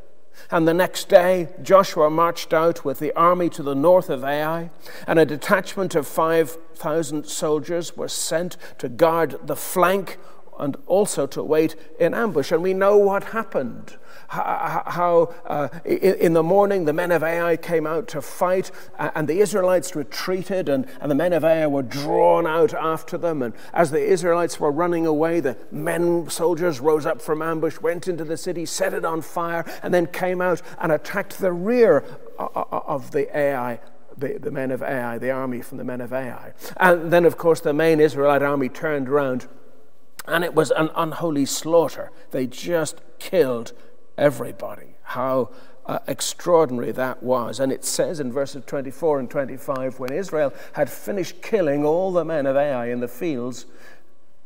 And 0.51 0.67
the 0.67 0.75
next 0.75 1.09
day, 1.09 1.49
Joshua 1.63 2.11
marched 2.11 2.53
out 2.53 2.85
with 2.85 2.99
the 2.99 3.13
army 3.13 3.49
to 3.51 3.63
the 3.63 3.75
north 3.75 4.11
of 4.11 4.25
Ai, 4.25 4.71
and 5.07 5.19
a 5.19 5.27
detachment 5.27 5.95
of 5.95 6.07
5,000 6.07 7.27
soldiers 7.27 7.97
were 7.97 8.09
sent 8.09 8.57
to 8.79 8.89
guard 8.89 9.39
the 9.47 9.57
flank 9.57 10.19
and 10.59 10.77
also 10.87 11.27
to 11.27 11.43
wait 11.43 11.77
in 11.99 12.15
ambush. 12.15 12.53
And 12.53 12.63
we 12.63 12.75
know 12.75 12.97
what 12.97 13.25
happened 13.25 13.97
how 14.33 15.33
uh, 15.47 15.69
in 15.85 16.33
the 16.33 16.43
morning 16.43 16.85
the 16.87 16.93
men 16.93 17.11
of 17.11 17.23
Ai 17.23 17.57
came 17.57 17.87
out 17.87 18.09
to 18.09 18.23
fight, 18.23 18.71
and 18.99 19.29
the 19.29 19.41
Israelites 19.41 19.95
retreated, 19.95 20.69
and, 20.69 20.87
and 21.01 21.11
the 21.11 21.15
men 21.15 21.33
of 21.33 21.45
Ai 21.45 21.67
were 21.67 21.83
drawn 21.83 22.47
out 22.47 22.73
after 22.73 23.19
them. 23.19 23.43
And 23.43 23.55
as 23.75 23.91
the 23.91 24.03
Israelites 24.03 24.59
were 24.59 24.73
running 24.73 25.07
away, 25.07 25.41
the 25.41 25.57
men, 25.71 26.31
soldiers, 26.31 26.81
rose 26.81 27.05
up 27.05 27.21
from 27.21 27.43
ambush, 27.43 27.79
went 27.81 28.09
into 28.09 28.25
the 28.25 28.37
city, 28.37 28.65
set 28.65 28.95
it 28.95 29.05
on 29.05 29.21
fire, 29.21 29.65
and 29.83 29.93
then 29.93 30.07
came 30.07 30.41
out 30.41 30.63
and 30.79 30.93
attacked 30.93 31.39
the 31.39 31.53
rear 31.53 32.05
uh, 32.39 32.45
uh, 32.55 32.65
uh, 32.73 32.81
of 32.87 33.11
the 33.11 33.37
Ai 33.37 33.81
the, 34.17 34.39
the, 34.39 34.51
men 34.51 34.71
of 34.71 34.83
Ai, 34.83 35.17
the 35.17 35.31
army 35.31 35.63
from 35.63 35.79
the 35.79 35.85
men 35.85 36.03
of 36.03 36.13
Ai. 36.13 36.53
And 36.77 37.11
then, 37.11 37.25
of 37.25 37.39
course, 37.39 37.61
the 37.61 37.73
main 37.73 37.99
Israelite 37.99 38.43
army 38.43 38.69
turned 38.69 39.09
around, 39.09 39.49
and 40.27 40.45
it 40.45 40.55
was 40.55 40.71
an 40.71 40.91
unholy 40.95 41.47
slaughter. 41.47 42.11
They 42.31 42.47
just 42.47 43.01
killed 43.19 43.73
everybody. 44.17 44.97
How 45.03 45.51
uh, 45.87 45.99
extraordinary 46.07 46.93
that 46.93 47.23
was. 47.23 47.59
And 47.61 47.73
it 47.73 47.85
says 47.85 48.21
in 48.21 48.33
verses 48.33 48.65
24 48.67 49.21
and 49.21 49.31
25 49.31 49.99
when 49.99 50.13
Israel 50.13 50.53
had 50.75 50.89
finished 50.89 51.43
killing 51.43 51.85
all 51.85 52.13
the 52.13 52.25
men 52.25 52.47
of 52.47 52.57
Ai 52.57 52.87
in 52.87 53.01
the 53.01 53.09
fields 53.09 53.67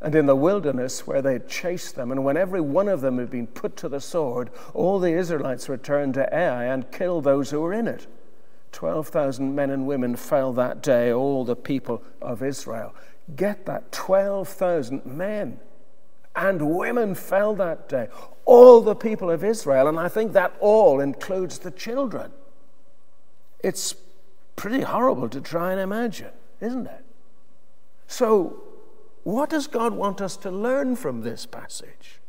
and 0.01 0.15
in 0.15 0.27
the 0.27 0.37
wilderness 0.37 1.07
where 1.07 1.23
they 1.23 1.35
had 1.35 1.49
chased 1.49 1.95
them, 1.95 2.13
and 2.13 2.23
when 2.23 2.37
every 2.37 2.61
one 2.61 2.87
of 2.87 3.01
them 3.01 3.19
had 3.19 3.31
been 3.31 3.47
put 3.47 3.77
to 3.79 3.89
the 3.89 4.01
sword, 4.01 4.51
all 4.75 4.99
the 4.99 5.13
Israelites 5.13 5.71
returned 5.71 6.15
to 6.15 6.35
Ai 6.35 6.65
and 6.65 6.93
killed 6.93 7.25
those 7.25 7.51
who 7.51 7.63
were 7.63 7.73
in 7.73 7.89
it. 7.89 8.07
12,000 8.73 9.55
men 9.55 9.71
and 9.71 9.87
women 9.87 10.15
fell 10.15 10.53
that 10.53 10.83
day, 10.83 11.11
all 11.11 11.47
the 11.47 11.57
people 11.57 12.03
of 12.21 12.43
Israel. 12.43 12.95
Get 13.35 13.65
that 13.65 13.91
12,000 13.91 15.07
men 15.07 15.61
and 16.37 16.77
women 16.77 17.15
fell 17.15 17.55
that 17.55 17.89
day. 17.89 18.09
All 18.45 18.81
the 18.81 18.95
people 18.95 19.31
of 19.31 19.43
Israel, 19.43 19.89
and 19.89 19.99
I 19.99 20.09
think 20.09 20.33
that 20.35 20.55
all 20.61 21.01
includes 21.01 21.59
the 21.59 21.71
children. 21.71 22.31
It's 23.61 23.95
pretty 24.55 24.83
horrible 24.83 25.29
to 25.31 25.41
try 25.41 25.73
and 25.73 25.81
imagine, 25.81 26.33
isn't 26.61 26.87
it? 26.87 27.05
So, 28.07 28.63
what 29.25 29.51
does 29.51 29.67
God 29.67 29.95
want 29.95 30.21
us 30.21 30.37
to 30.39 30.51
learn 30.51 30.95
from 30.95 31.23
this 31.23 31.47
passage? 31.47 32.21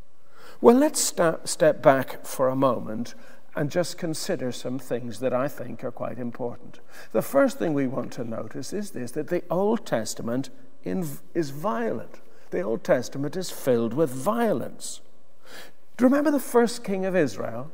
Well, 0.62 0.76
let's 0.76 1.00
step, 1.00 1.84
back 1.84 2.26
for 2.26 2.50
a 2.50 2.56
moment 2.56 3.14
and 3.56 3.70
just 3.70 3.98
consider 3.98 4.52
some 4.52 4.80
things 4.80 5.20
that 5.20 5.34
I 5.34 5.48
think 5.48 5.84
are 5.84 5.92
quite 5.92 6.18
important. 6.18 6.80
The 7.12 7.22
first 7.22 7.60
thing 7.60 7.74
we 7.74 7.88
want 7.88 8.12
to 8.14 8.24
notice 8.24 8.74
is 8.74 8.92
this 8.92 9.12
that 9.12 9.28
the 9.28 9.44
Old 9.50 9.86
Testament 9.86 10.50
is 10.84 11.50
violent. 11.52 12.22
The 12.50 12.62
Old 12.62 12.84
Testament 12.84 13.36
is 13.36 13.52
filled 13.52 13.94
with 13.94 14.10
violence. 14.10 15.02
Do 15.98 16.04
you 16.04 16.10
remember 16.10 16.32
the 16.32 16.40
first 16.40 16.84
king 16.84 17.06
of 17.06 17.16
Israel, 17.16 17.72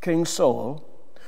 King 0.00 0.24
Saul? 0.24 0.84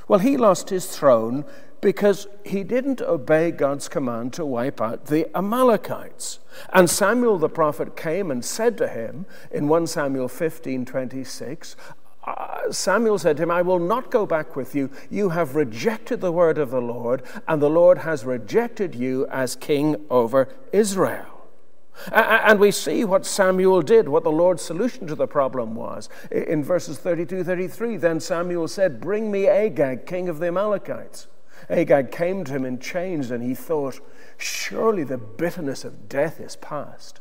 Well, 0.07 0.19
he 0.19 0.37
lost 0.37 0.69
his 0.69 0.85
throne 0.85 1.43
because 1.81 2.27
he 2.45 2.63
didn't 2.63 3.01
obey 3.01 3.51
God's 3.51 3.87
command 3.87 4.33
to 4.33 4.45
wipe 4.45 4.79
out 4.81 5.07
the 5.07 5.27
Amalekites. 5.37 6.39
And 6.73 6.89
Samuel 6.89 7.37
the 7.37 7.49
prophet 7.49 7.95
came 7.95 8.31
and 8.31 8.43
said 8.43 8.77
to 8.77 8.87
him 8.87 9.25
in 9.51 9.67
1 9.67 9.87
Samuel 9.87 10.27
15 10.27 10.85
26, 10.85 11.75
uh, 12.23 12.71
Samuel 12.71 13.17
said 13.17 13.37
to 13.37 13.43
him, 13.43 13.51
I 13.51 13.61
will 13.61 13.79
not 13.79 14.11
go 14.11 14.25
back 14.25 14.55
with 14.55 14.75
you. 14.75 14.89
You 15.09 15.29
have 15.29 15.55
rejected 15.55 16.19
the 16.19 16.31
word 16.31 16.57
of 16.57 16.71
the 16.71 16.81
Lord, 16.81 17.23
and 17.47 17.61
the 17.61 17.69
Lord 17.69 17.99
has 17.99 18.25
rejected 18.25 18.95
you 18.95 19.27
as 19.27 19.55
king 19.55 19.95
over 20.09 20.49
Israel. 20.73 21.36
And 22.11 22.59
we 22.59 22.71
see 22.71 23.03
what 23.03 23.25
Samuel 23.25 23.81
did, 23.81 24.07
what 24.07 24.23
the 24.23 24.31
Lord's 24.31 24.61
solution 24.61 25.07
to 25.07 25.15
the 25.15 25.27
problem 25.27 25.75
was. 25.75 26.09
In 26.31 26.63
verses 26.63 26.97
32 26.97 27.43
33, 27.43 27.97
then 27.97 28.19
Samuel 28.19 28.67
said, 28.67 29.01
Bring 29.01 29.31
me 29.31 29.47
Agag, 29.47 30.05
king 30.05 30.29
of 30.29 30.39
the 30.39 30.47
Amalekites. 30.47 31.27
Agag 31.69 32.11
came 32.11 32.43
to 32.45 32.51
him 32.51 32.65
in 32.65 32.79
chains, 32.79 33.31
and 33.31 33.43
he 33.43 33.55
thought, 33.55 33.99
Surely 34.37 35.03
the 35.03 35.17
bitterness 35.17 35.83
of 35.83 36.07
death 36.07 36.39
is 36.39 36.55
past. 36.57 37.19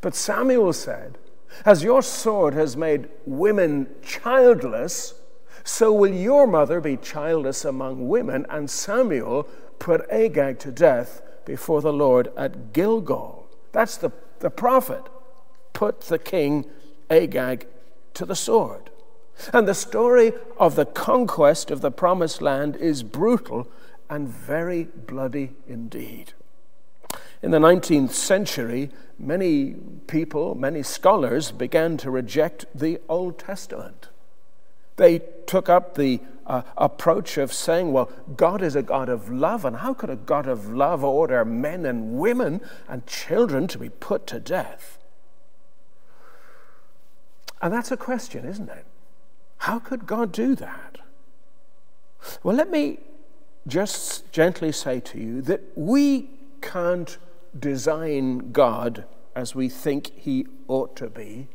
But 0.00 0.14
Samuel 0.14 0.72
said, 0.72 1.18
As 1.64 1.84
your 1.84 2.02
sword 2.02 2.54
has 2.54 2.76
made 2.76 3.08
women 3.26 3.88
childless, 4.02 5.14
so 5.62 5.92
will 5.92 6.12
your 6.12 6.46
mother 6.46 6.80
be 6.80 6.96
childless 6.96 7.64
among 7.64 8.08
women. 8.08 8.46
And 8.48 8.68
Samuel 8.70 9.44
put 9.78 10.08
Agag 10.10 10.58
to 10.60 10.72
death 10.72 11.22
before 11.44 11.80
the 11.80 11.92
Lord 11.92 12.32
at 12.36 12.72
Gilgal. 12.72 13.39
That's 13.72 13.96
the, 13.96 14.10
the 14.40 14.50
prophet 14.50 15.02
put 15.72 16.02
the 16.02 16.18
king 16.18 16.66
Agag 17.08 17.66
to 18.14 18.24
the 18.24 18.36
sword. 18.36 18.90
And 19.52 19.66
the 19.66 19.74
story 19.74 20.32
of 20.58 20.76
the 20.76 20.84
conquest 20.84 21.70
of 21.70 21.80
the 21.80 21.90
promised 21.90 22.42
land 22.42 22.76
is 22.76 23.02
brutal 23.02 23.66
and 24.10 24.28
very 24.28 24.84
bloody 24.84 25.54
indeed. 25.66 26.34
In 27.42 27.50
the 27.50 27.58
19th 27.58 28.10
century, 28.10 28.90
many 29.18 29.74
people, 30.06 30.54
many 30.54 30.82
scholars 30.82 31.52
began 31.52 31.96
to 31.98 32.10
reject 32.10 32.66
the 32.74 33.00
Old 33.08 33.38
Testament. 33.38 34.08
They 34.96 35.20
took 35.46 35.70
up 35.70 35.94
the 35.94 36.20
uh, 36.50 36.62
approach 36.76 37.38
of 37.38 37.52
saying, 37.52 37.92
well, 37.92 38.10
God 38.36 38.60
is 38.60 38.74
a 38.74 38.82
God 38.82 39.08
of 39.08 39.30
love, 39.30 39.64
and 39.64 39.76
how 39.76 39.94
could 39.94 40.10
a 40.10 40.16
God 40.16 40.48
of 40.48 40.68
love 40.68 41.04
order 41.04 41.44
men 41.44 41.86
and 41.86 42.18
women 42.18 42.60
and 42.88 43.06
children 43.06 43.68
to 43.68 43.78
be 43.78 43.88
put 43.88 44.26
to 44.26 44.40
death? 44.40 44.98
And 47.62 47.72
that's 47.72 47.92
a 47.92 47.96
question, 47.96 48.44
isn't 48.44 48.68
it? 48.68 48.84
How 49.58 49.78
could 49.78 50.08
God 50.08 50.32
do 50.32 50.56
that? 50.56 50.98
Well, 52.42 52.56
let 52.56 52.68
me 52.68 52.98
just 53.68 54.32
gently 54.32 54.72
say 54.72 54.98
to 54.98 55.20
you 55.20 55.42
that 55.42 55.60
we 55.76 56.30
can't 56.60 57.16
design 57.56 58.50
God 58.50 59.04
as 59.36 59.54
we 59.54 59.68
think 59.68 60.10
he 60.16 60.48
ought 60.66 60.96
to 60.96 61.08
be 61.08 61.46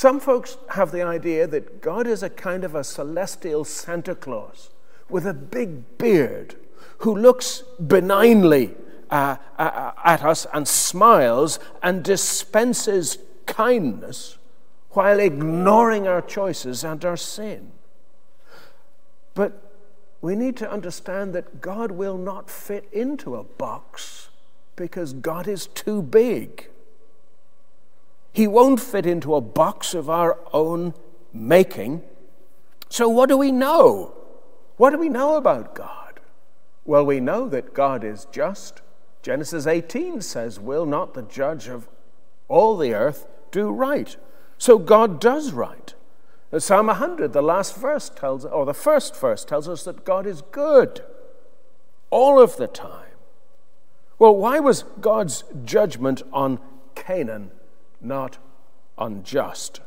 some 0.00 0.18
folks 0.18 0.56
have 0.70 0.92
the 0.92 1.02
idea 1.02 1.46
that 1.46 1.82
God 1.82 2.06
is 2.06 2.22
a 2.22 2.30
kind 2.30 2.64
of 2.64 2.74
a 2.74 2.82
celestial 2.82 3.66
Santa 3.66 4.14
Claus 4.14 4.70
with 5.10 5.26
a 5.26 5.34
big 5.34 5.98
beard 5.98 6.54
who 7.00 7.14
looks 7.14 7.64
benignly 7.78 8.74
uh, 9.10 9.36
uh, 9.58 9.90
at 10.02 10.24
us 10.24 10.46
and 10.54 10.66
smiles 10.66 11.58
and 11.82 12.02
dispenses 12.02 13.18
kindness 13.44 14.38
while 14.92 15.20
ignoring 15.20 16.08
our 16.08 16.22
choices 16.22 16.82
and 16.82 17.04
our 17.04 17.18
sin. 17.18 17.70
But 19.34 19.70
we 20.22 20.34
need 20.34 20.56
to 20.56 20.72
understand 20.72 21.34
that 21.34 21.60
God 21.60 21.90
will 21.90 22.16
not 22.16 22.48
fit 22.48 22.88
into 22.90 23.36
a 23.36 23.44
box 23.44 24.30
because 24.76 25.12
God 25.12 25.46
is 25.46 25.66
too 25.66 26.00
big. 26.00 26.70
He 28.32 28.46
won't 28.46 28.80
fit 28.80 29.06
into 29.06 29.34
a 29.34 29.40
box 29.40 29.94
of 29.94 30.08
our 30.08 30.38
own 30.52 30.94
making. 31.32 32.02
So, 32.88 33.08
what 33.08 33.28
do 33.28 33.36
we 33.36 33.52
know? 33.52 34.14
What 34.76 34.90
do 34.90 34.98
we 34.98 35.08
know 35.08 35.36
about 35.36 35.74
God? 35.74 36.20
Well, 36.84 37.04
we 37.04 37.20
know 37.20 37.48
that 37.48 37.74
God 37.74 38.04
is 38.04 38.26
just. 38.32 38.82
Genesis 39.22 39.66
18 39.66 40.22
says, 40.22 40.58
Will 40.58 40.86
not 40.86 41.14
the 41.14 41.22
judge 41.22 41.68
of 41.68 41.88
all 42.48 42.76
the 42.76 42.94
earth 42.94 43.26
do 43.50 43.70
right? 43.70 44.16
So, 44.58 44.78
God 44.78 45.20
does 45.20 45.52
right. 45.52 45.94
Psalm 46.58 46.88
100, 46.88 47.32
the 47.32 47.42
last 47.42 47.76
verse 47.76 48.10
tells, 48.10 48.44
or 48.44 48.64
the 48.64 48.74
first 48.74 49.14
verse 49.14 49.44
tells 49.44 49.68
us 49.68 49.84
that 49.84 50.04
God 50.04 50.26
is 50.26 50.42
good 50.50 51.04
all 52.10 52.40
of 52.40 52.56
the 52.56 52.66
time. 52.66 53.06
Well, 54.18 54.34
why 54.34 54.58
was 54.58 54.82
God's 55.00 55.44
judgment 55.64 56.22
on 56.32 56.58
Canaan 56.96 57.52
not 58.00 58.38
unjust? 58.98 59.80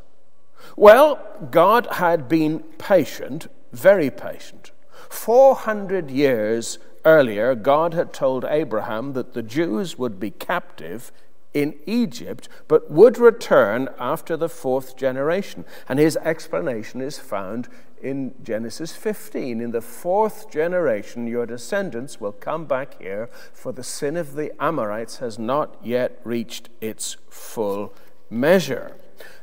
Well, 0.76 1.20
God 1.52 1.88
had 1.94 2.28
been 2.28 2.60
patient, 2.78 3.48
very 3.72 4.10
patient. 4.10 4.72
400 5.10 6.10
years 6.10 6.80
earlier, 7.06 7.56
God 7.56 7.94
had 7.94 8.14
told 8.14 8.46
Abraham 8.46 9.14
that 9.14 9.34
the 9.34 9.44
Jews 9.44 9.98
would 9.98 10.20
be 10.20 10.32
captive 10.32 11.12
in 11.54 11.76
Egypt, 11.86 12.50
but 12.68 12.90
would 12.90 13.18
return 13.18 13.90
after 14.00 14.36
the 14.36 14.50
fourth 14.50 14.98
generation. 14.98 15.66
And 15.88 16.00
his 16.00 16.18
explanation 16.18 17.00
is 17.00 17.20
found 17.20 17.68
in 18.02 18.34
Genesis 18.44 18.96
15. 18.96 19.62
In 19.62 19.72
the 19.72 19.82
fourth 19.82 20.50
generation, 20.50 21.28
your 21.28 21.46
descendants 21.46 22.20
will 22.20 22.32
come 22.32 22.66
back 22.66 23.00
here, 23.00 23.30
for 23.54 23.72
the 23.72 23.84
sin 23.84 24.18
of 24.18 24.34
the 24.34 24.52
Amorites 24.62 25.18
has 25.18 25.38
not 25.38 25.78
yet 25.84 26.20
reached 26.24 26.70
its 26.82 27.18
full 27.30 27.94
measure. 28.34 28.96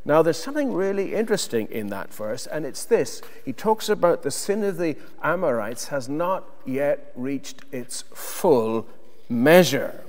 Now, 0.04 0.22
there's 0.22 0.42
something 0.42 0.72
really 0.72 1.14
interesting 1.14 1.68
in 1.70 1.88
that 1.88 2.12
verse, 2.12 2.46
and 2.46 2.64
it's 2.64 2.84
this. 2.84 3.20
He 3.44 3.52
talks 3.52 3.88
about 3.88 4.22
the 4.22 4.30
sin 4.30 4.64
of 4.64 4.78
the 4.78 4.96
Amorites 5.22 5.88
has 5.88 6.08
not 6.08 6.44
yet 6.64 7.12
reached 7.14 7.64
its 7.70 8.02
full 8.14 8.88
measure. 9.28 10.02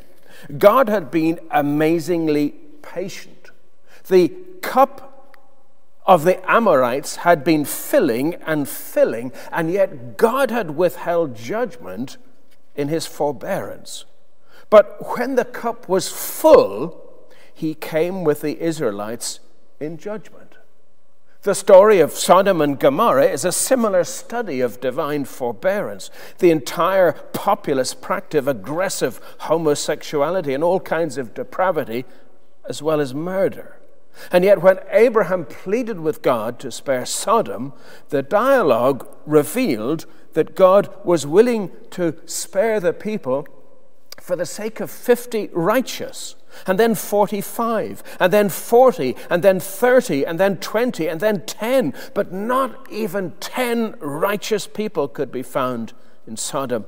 God 0.57 0.87
had 0.87 1.11
been 1.11 1.39
amazingly 1.51 2.55
patient. 2.81 3.51
The 4.07 4.29
cup 4.61 5.37
of 6.05 6.23
the 6.23 6.49
Amorites 6.49 7.17
had 7.17 7.43
been 7.43 7.65
filling 7.65 8.35
and 8.45 8.67
filling, 8.67 9.31
and 9.51 9.71
yet 9.71 10.17
God 10.17 10.51
had 10.51 10.71
withheld 10.71 11.35
judgment 11.35 12.17
in 12.75 12.87
his 12.87 13.05
forbearance. 13.05 14.05
But 14.69 15.17
when 15.17 15.35
the 15.35 15.45
cup 15.45 15.89
was 15.89 16.09
full, 16.09 17.00
he 17.53 17.73
came 17.73 18.23
with 18.23 18.41
the 18.41 18.59
Israelites 18.59 19.39
in 19.79 19.97
judgment. 19.97 20.55
The 21.43 21.55
story 21.55 21.99
of 21.99 22.11
Sodom 22.11 22.61
and 22.61 22.79
Gomorrah 22.79 23.25
is 23.25 23.45
a 23.45 23.51
similar 23.51 24.03
study 24.03 24.61
of 24.61 24.79
divine 24.79 25.25
forbearance. 25.25 26.11
The 26.37 26.51
entire 26.51 27.13
populace 27.33 27.95
practiced 27.95 28.47
aggressive 28.47 29.19
homosexuality 29.39 30.53
and 30.53 30.63
all 30.63 30.79
kinds 30.79 31.17
of 31.17 31.33
depravity, 31.33 32.05
as 32.69 32.83
well 32.83 32.99
as 32.99 33.15
murder. 33.15 33.79
And 34.31 34.43
yet, 34.43 34.61
when 34.61 34.79
Abraham 34.91 35.45
pleaded 35.45 35.99
with 35.99 36.21
God 36.21 36.59
to 36.59 36.71
spare 36.71 37.07
Sodom, 37.07 37.73
the 38.09 38.21
dialogue 38.21 39.07
revealed 39.25 40.05
that 40.33 40.55
God 40.55 40.93
was 41.03 41.25
willing 41.25 41.71
to 41.91 42.15
spare 42.27 42.79
the 42.79 42.93
people 42.93 43.47
for 44.19 44.35
the 44.35 44.45
sake 44.45 44.79
of 44.79 44.91
50 44.91 45.49
righteous 45.53 46.35
and 46.67 46.79
then 46.79 46.95
45, 46.95 48.03
and 48.19 48.33
then 48.33 48.49
40, 48.49 49.15
and 49.29 49.43
then 49.43 49.59
30, 49.59 50.25
and 50.25 50.39
then 50.39 50.57
20, 50.57 51.07
and 51.07 51.19
then 51.19 51.45
10. 51.45 51.93
But 52.13 52.31
not 52.31 52.91
even 52.91 53.31
10 53.39 53.95
righteous 53.99 54.67
people 54.67 55.07
could 55.07 55.31
be 55.31 55.43
found 55.43 55.93
in 56.27 56.37
Sodom 56.37 56.85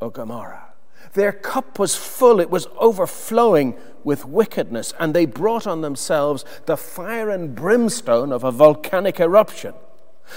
or 0.00 0.10
Gomorrah. 0.10 0.72
Their 1.14 1.32
cup 1.32 1.78
was 1.78 1.94
full, 1.94 2.40
it 2.40 2.50
was 2.50 2.68
overflowing 2.78 3.76
with 4.04 4.24
wickedness, 4.24 4.94
and 4.98 5.14
they 5.14 5.26
brought 5.26 5.66
on 5.66 5.80
themselves 5.80 6.44
the 6.66 6.76
fire 6.76 7.28
and 7.30 7.54
brimstone 7.54 8.32
of 8.32 8.44
a 8.44 8.50
volcanic 8.50 9.20
eruption. 9.20 9.74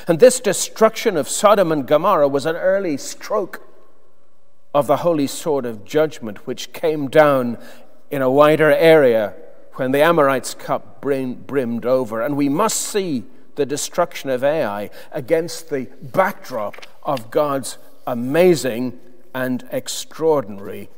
And 0.08 0.20
this 0.20 0.40
destruction 0.40 1.16
of 1.16 1.30
Sodom 1.30 1.72
and 1.72 1.88
Gomorrah 1.88 2.28
was 2.28 2.46
an 2.46 2.56
early 2.56 2.98
stroke 2.98 3.62
of 4.74 4.88
the 4.88 4.98
holy 4.98 5.28
sword 5.28 5.66
of 5.66 5.86
judgment, 5.86 6.46
which 6.46 6.74
came 6.74 7.08
down 7.08 7.58
in 8.12 8.22
a 8.22 8.30
wider 8.30 8.72
area 8.72 9.34
when 9.74 9.92
the 9.92 10.02
Amorites' 10.02 10.54
cup 10.54 11.02
brimmed 11.02 11.86
over. 11.86 12.22
And 12.22 12.38
we 12.38 12.50
must 12.50 12.78
see 12.78 13.24
the 13.56 13.66
destruction 13.66 14.30
of 14.30 14.44
Ai 14.44 14.90
against 15.12 15.70
the 15.70 15.88
backdrop 16.02 16.86
of 17.04 17.32
God's 17.32 17.78
amazing 18.08 19.00
and 19.34 19.68
extraordinary 19.72 20.90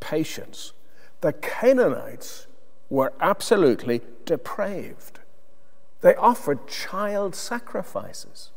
patience. 0.00 0.72
The 1.20 1.32
Canaanites 1.32 2.46
were 2.88 3.12
absolutely 3.20 4.00
depraved. 4.24 5.20
They 6.00 6.14
offered 6.14 6.66
child 6.66 7.34
sacrifices. 7.34 8.50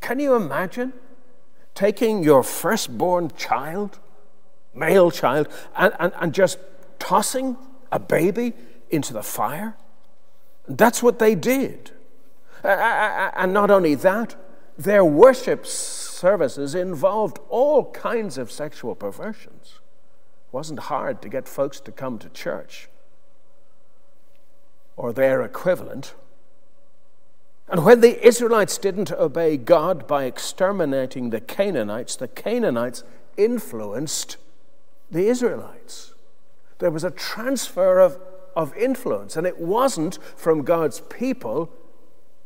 Can 0.00 0.18
you 0.18 0.34
imagine 0.34 0.92
taking 1.74 2.22
your 2.22 2.42
firstborn 2.42 3.30
child, 3.36 3.98
male 4.74 5.10
child, 5.10 5.48
and, 5.76 5.94
and, 5.98 6.12
and 6.20 6.34
just 6.34 6.58
tossing 7.00 7.56
a 7.90 7.98
baby 7.98 8.52
into 8.90 9.12
the 9.12 9.22
fire? 9.24 9.76
That's 10.68 11.02
what 11.02 11.18
they 11.18 11.34
did. 11.34 11.90
And 12.62 13.52
not 13.52 13.70
only 13.70 13.96
that, 13.96 14.36
their 14.78 15.04
worship 15.04 15.66
services 15.66 16.74
involved 16.74 17.38
all 17.48 17.90
kinds 17.90 18.38
of 18.38 18.52
sexual 18.52 18.94
perversions. 18.94 19.80
It 20.46 20.52
wasn't 20.52 20.80
hard 20.80 21.20
to 21.22 21.28
get 21.28 21.48
folks 21.48 21.80
to 21.80 21.92
come 21.92 22.18
to 22.18 22.28
church 22.28 22.88
or 24.96 25.12
their 25.12 25.42
equivalent. 25.42 26.14
And 27.68 27.84
when 27.84 28.00
the 28.00 28.26
Israelites 28.26 28.78
didn't 28.78 29.12
obey 29.12 29.56
God 29.56 30.06
by 30.06 30.24
exterminating 30.24 31.30
the 31.30 31.40
Canaanites, 31.40 32.16
the 32.16 32.28
Canaanites 32.28 33.04
influenced 33.36 34.36
the 35.10 35.26
Israelites 35.28 36.09
there 36.80 36.90
was 36.90 37.04
a 37.04 37.10
transfer 37.10 38.00
of, 38.00 38.18
of 38.56 38.76
influence, 38.76 39.36
and 39.36 39.46
it 39.46 39.58
wasn't 39.58 40.18
from 40.36 40.62
God's 40.62 41.00
people 41.00 41.70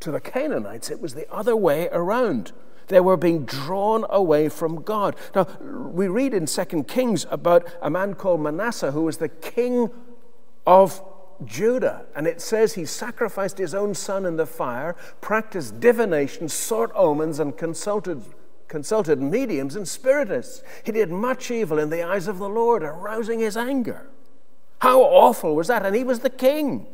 to 0.01 0.11
the 0.11 0.20
Canaanites, 0.20 0.90
it 0.90 1.01
was 1.01 1.14
the 1.14 1.31
other 1.33 1.57
way 1.57 1.88
around. 1.90 2.53
They 2.88 3.01
were 3.01 3.16
being 3.16 3.47
drawn 3.47 4.05
away 4.11 4.49
from 4.51 4.83
God. 4.83 5.16
Now, 5.35 5.47
we 5.62 6.09
read 6.09 6.35
in 6.35 6.47
2 6.47 6.85
Kings 6.85 7.27
about 7.31 7.66
a 7.81 7.88
man 7.88 8.14
called 8.14 8.42
Manasseh 8.42 8.90
who 8.90 9.03
was 9.03 9.16
the 9.16 9.31
king 9.31 9.90
of 10.66 11.03
Judah. 11.44 12.05
And 12.14 12.27
it 12.27 12.40
says 12.40 12.75
he 12.75 12.85
sacrificed 12.85 13.59
his 13.59 13.75
own 13.75 13.94
son 13.94 14.27
in 14.27 14.37
the 14.37 14.47
fire, 14.47 14.94
practiced 15.20 15.81
divination, 15.81 16.49
sought 16.49 16.90
omens, 16.94 17.38
and 17.38 17.57
consulted, 17.57 18.23
consulted 18.68 19.20
mediums 19.20 19.77
and 19.77 19.88
spiritists. 19.88 20.62
He 20.85 20.92
did 20.92 21.11
much 21.11 21.51
evil 21.51 21.79
in 21.79 21.90
the 21.90 22.03
eyes 22.03 22.29
of 22.29 22.38
the 22.38 22.49
Lord, 22.49 22.83
arousing 22.83 23.40
his 23.40 23.57
anger. 23.57 24.09
How 24.85 25.01
awful 25.01 25.57
was 25.57 25.68
that? 25.68 25.87
And 25.87 25.97
he 25.97 26.05
was 26.05 26.18
the 26.18 26.29
king. 26.29 26.87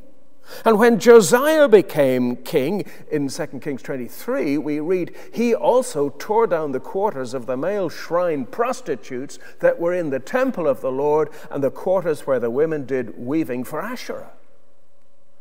And 0.64 0.78
when 0.78 1.00
Josiah 1.00 1.66
became 1.66 2.36
king 2.36 2.84
in 3.10 3.26
2 3.26 3.46
Kings 3.58 3.82
23, 3.82 4.58
we 4.58 4.78
read, 4.78 5.16
he 5.34 5.56
also 5.56 6.10
tore 6.10 6.46
down 6.46 6.70
the 6.70 6.78
quarters 6.78 7.34
of 7.34 7.46
the 7.46 7.56
male 7.56 7.88
shrine 7.88 8.44
prostitutes 8.44 9.40
that 9.58 9.80
were 9.80 9.92
in 9.92 10.10
the 10.10 10.20
temple 10.20 10.68
of 10.68 10.82
the 10.82 10.92
Lord 10.92 11.30
and 11.50 11.64
the 11.64 11.70
quarters 11.72 12.28
where 12.28 12.38
the 12.38 12.48
women 12.48 12.86
did 12.86 13.18
weaving 13.18 13.64
for 13.64 13.82
Asherah. 13.82 14.30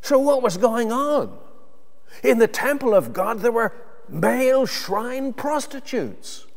So, 0.01 0.17
what 0.17 0.41
was 0.41 0.57
going 0.57 0.91
on? 0.91 1.37
In 2.23 2.39
the 2.39 2.47
temple 2.47 2.95
of 2.95 3.13
God, 3.13 3.41
there 3.41 3.51
were 3.51 3.75
male 4.07 4.65
shrine 4.65 5.33
prostitutes. 5.33 6.47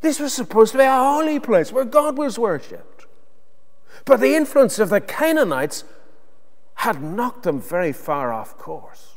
This 0.00 0.18
was 0.18 0.32
supposed 0.32 0.72
to 0.72 0.78
be 0.78 0.84
a 0.84 0.90
holy 0.90 1.38
place 1.38 1.70
where 1.70 1.84
God 1.84 2.18
was 2.18 2.40
worshipped. 2.40 2.91
But 4.04 4.20
the 4.20 4.34
influence 4.34 4.78
of 4.78 4.90
the 4.90 5.00
Canaanites 5.00 5.84
had 6.76 7.02
knocked 7.02 7.44
them 7.44 7.60
very 7.60 7.92
far 7.92 8.32
off 8.32 8.58
course. 8.58 9.14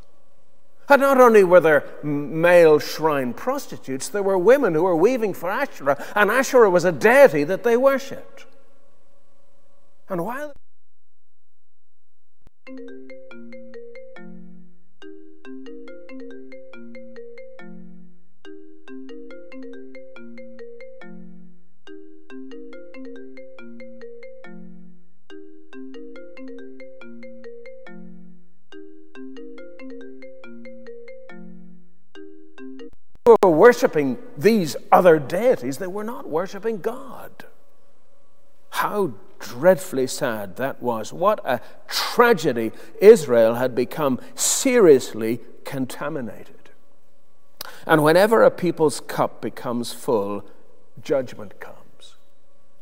And 0.88 1.02
not 1.02 1.20
only 1.20 1.44
were 1.44 1.60
there 1.60 1.84
male 2.04 2.78
shrine 2.78 3.34
prostitutes, 3.34 4.08
there 4.08 4.22
were 4.22 4.38
women 4.38 4.76
who 4.76 4.84
were 4.84 4.96
weaving 4.96 5.34
for 5.34 5.50
Asherah, 5.50 6.04
and 6.16 6.30
Asherah 6.30 6.70
was 6.70 6.86
a 6.86 6.92
deity 6.92 7.44
that 7.44 7.64
they 7.64 7.76
worshipped. 7.76 8.46
And 10.08 10.24
while 10.24 10.54
worshiping 33.50 34.18
these 34.38 34.76
other 34.92 35.20
deities, 35.20 35.78
they 35.78 35.88
were 35.88 36.04
not 36.04 36.30
worshiping 36.30 36.80
God. 36.80 37.46
How 38.70 39.14
dreadfully 39.40 40.08
sad 40.08 40.56
that 40.58 40.82
was. 40.82 41.14
What 41.14 41.40
a 41.46 41.62
tragedy. 41.88 42.72
Israel 43.00 43.56
had 43.56 43.76
become 43.76 44.20
seriously 44.36 45.40
contaminated. 45.64 46.70
And 47.86 48.04
whenever 48.04 48.44
a 48.44 48.52
people's 48.52 49.00
cup 49.00 49.42
becomes 49.42 49.94
full, 49.94 50.44
judgment 51.02 51.60
comes. 51.60 52.16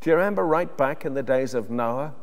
Do 0.01 0.09
you 0.09 0.15
remember 0.15 0.45
right 0.45 0.75
back 0.77 1.05
in 1.05 1.13
the 1.13 1.23
days 1.23 1.53
of 1.53 1.69
Noah? 1.69 2.13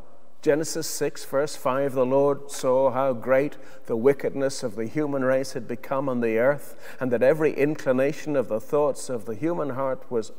Genesis 0.42 0.86
6, 0.86 1.26
verse 1.26 1.54
5 1.54 1.92
the 1.92 2.06
Lord 2.06 2.50
saw 2.50 2.90
how 2.92 3.12
great 3.12 3.58
the 3.86 3.96
wickedness 3.96 4.62
of 4.62 4.74
the 4.74 4.86
human 4.86 5.22
race 5.22 5.52
had 5.52 5.68
become 5.68 6.08
on 6.08 6.20
the 6.20 6.38
earth, 6.38 6.76
and 6.98 7.12
that 7.12 7.22
every 7.22 7.52
inclination 7.52 8.36
of 8.36 8.48
the 8.48 8.60
thoughts 8.60 9.10
of 9.10 9.26
the 9.26 9.34
human 9.34 9.70
heart 9.70 10.10
was 10.10 10.32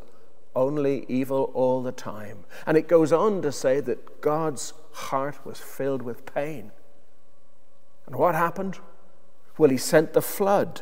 only 0.55 1.05
evil 1.07 1.51
all 1.53 1.83
the 1.83 1.91
time. 1.91 2.45
And 2.65 2.77
it 2.77 2.87
goes 2.87 3.13
on 3.13 3.43
to 3.43 3.51
say 3.51 3.79
that 3.79 4.21
God's 4.21 4.73
heart 4.91 5.45
was 5.45 5.59
filled 5.59 6.01
with 6.01 6.25
pain. 6.25 6.71
And 8.07 8.15
what 8.15 8.33
happened? 8.33 8.79
Well, 9.57 9.69
He 9.69 9.77
sent 9.77 10.13
the 10.13 10.21
flood 10.21 10.81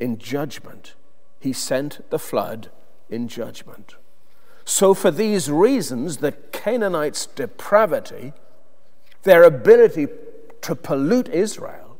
in 0.00 0.18
judgment. 0.18 0.94
He 1.38 1.52
sent 1.52 2.10
the 2.10 2.18
flood 2.18 2.70
in 3.08 3.28
judgment. 3.28 3.94
So, 4.64 4.94
for 4.94 5.10
these 5.10 5.50
reasons, 5.50 6.18
the 6.18 6.32
Canaanites' 6.32 7.26
depravity, 7.26 8.32
their 9.22 9.42
ability 9.42 10.08
to 10.62 10.74
pollute 10.74 11.28
Israel, 11.28 11.98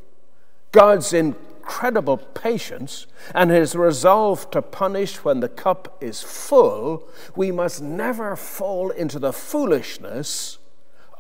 God's 0.73 1.13
incredible 1.13 2.17
patience, 2.17 3.07
and 3.35 3.51
his 3.51 3.77
resolve 3.77 4.51
to 4.51 4.63
punish 4.63 5.25
when 5.25 5.41
the 5.41 5.49
cup 5.49 5.97
is 6.01 6.23
full, 6.23 7.07
we 7.37 7.51
must 7.51 7.83
never 7.83 8.35
fall 8.37 8.91
into 8.91 9.19
the 9.19 9.33
foolishness 9.33 10.59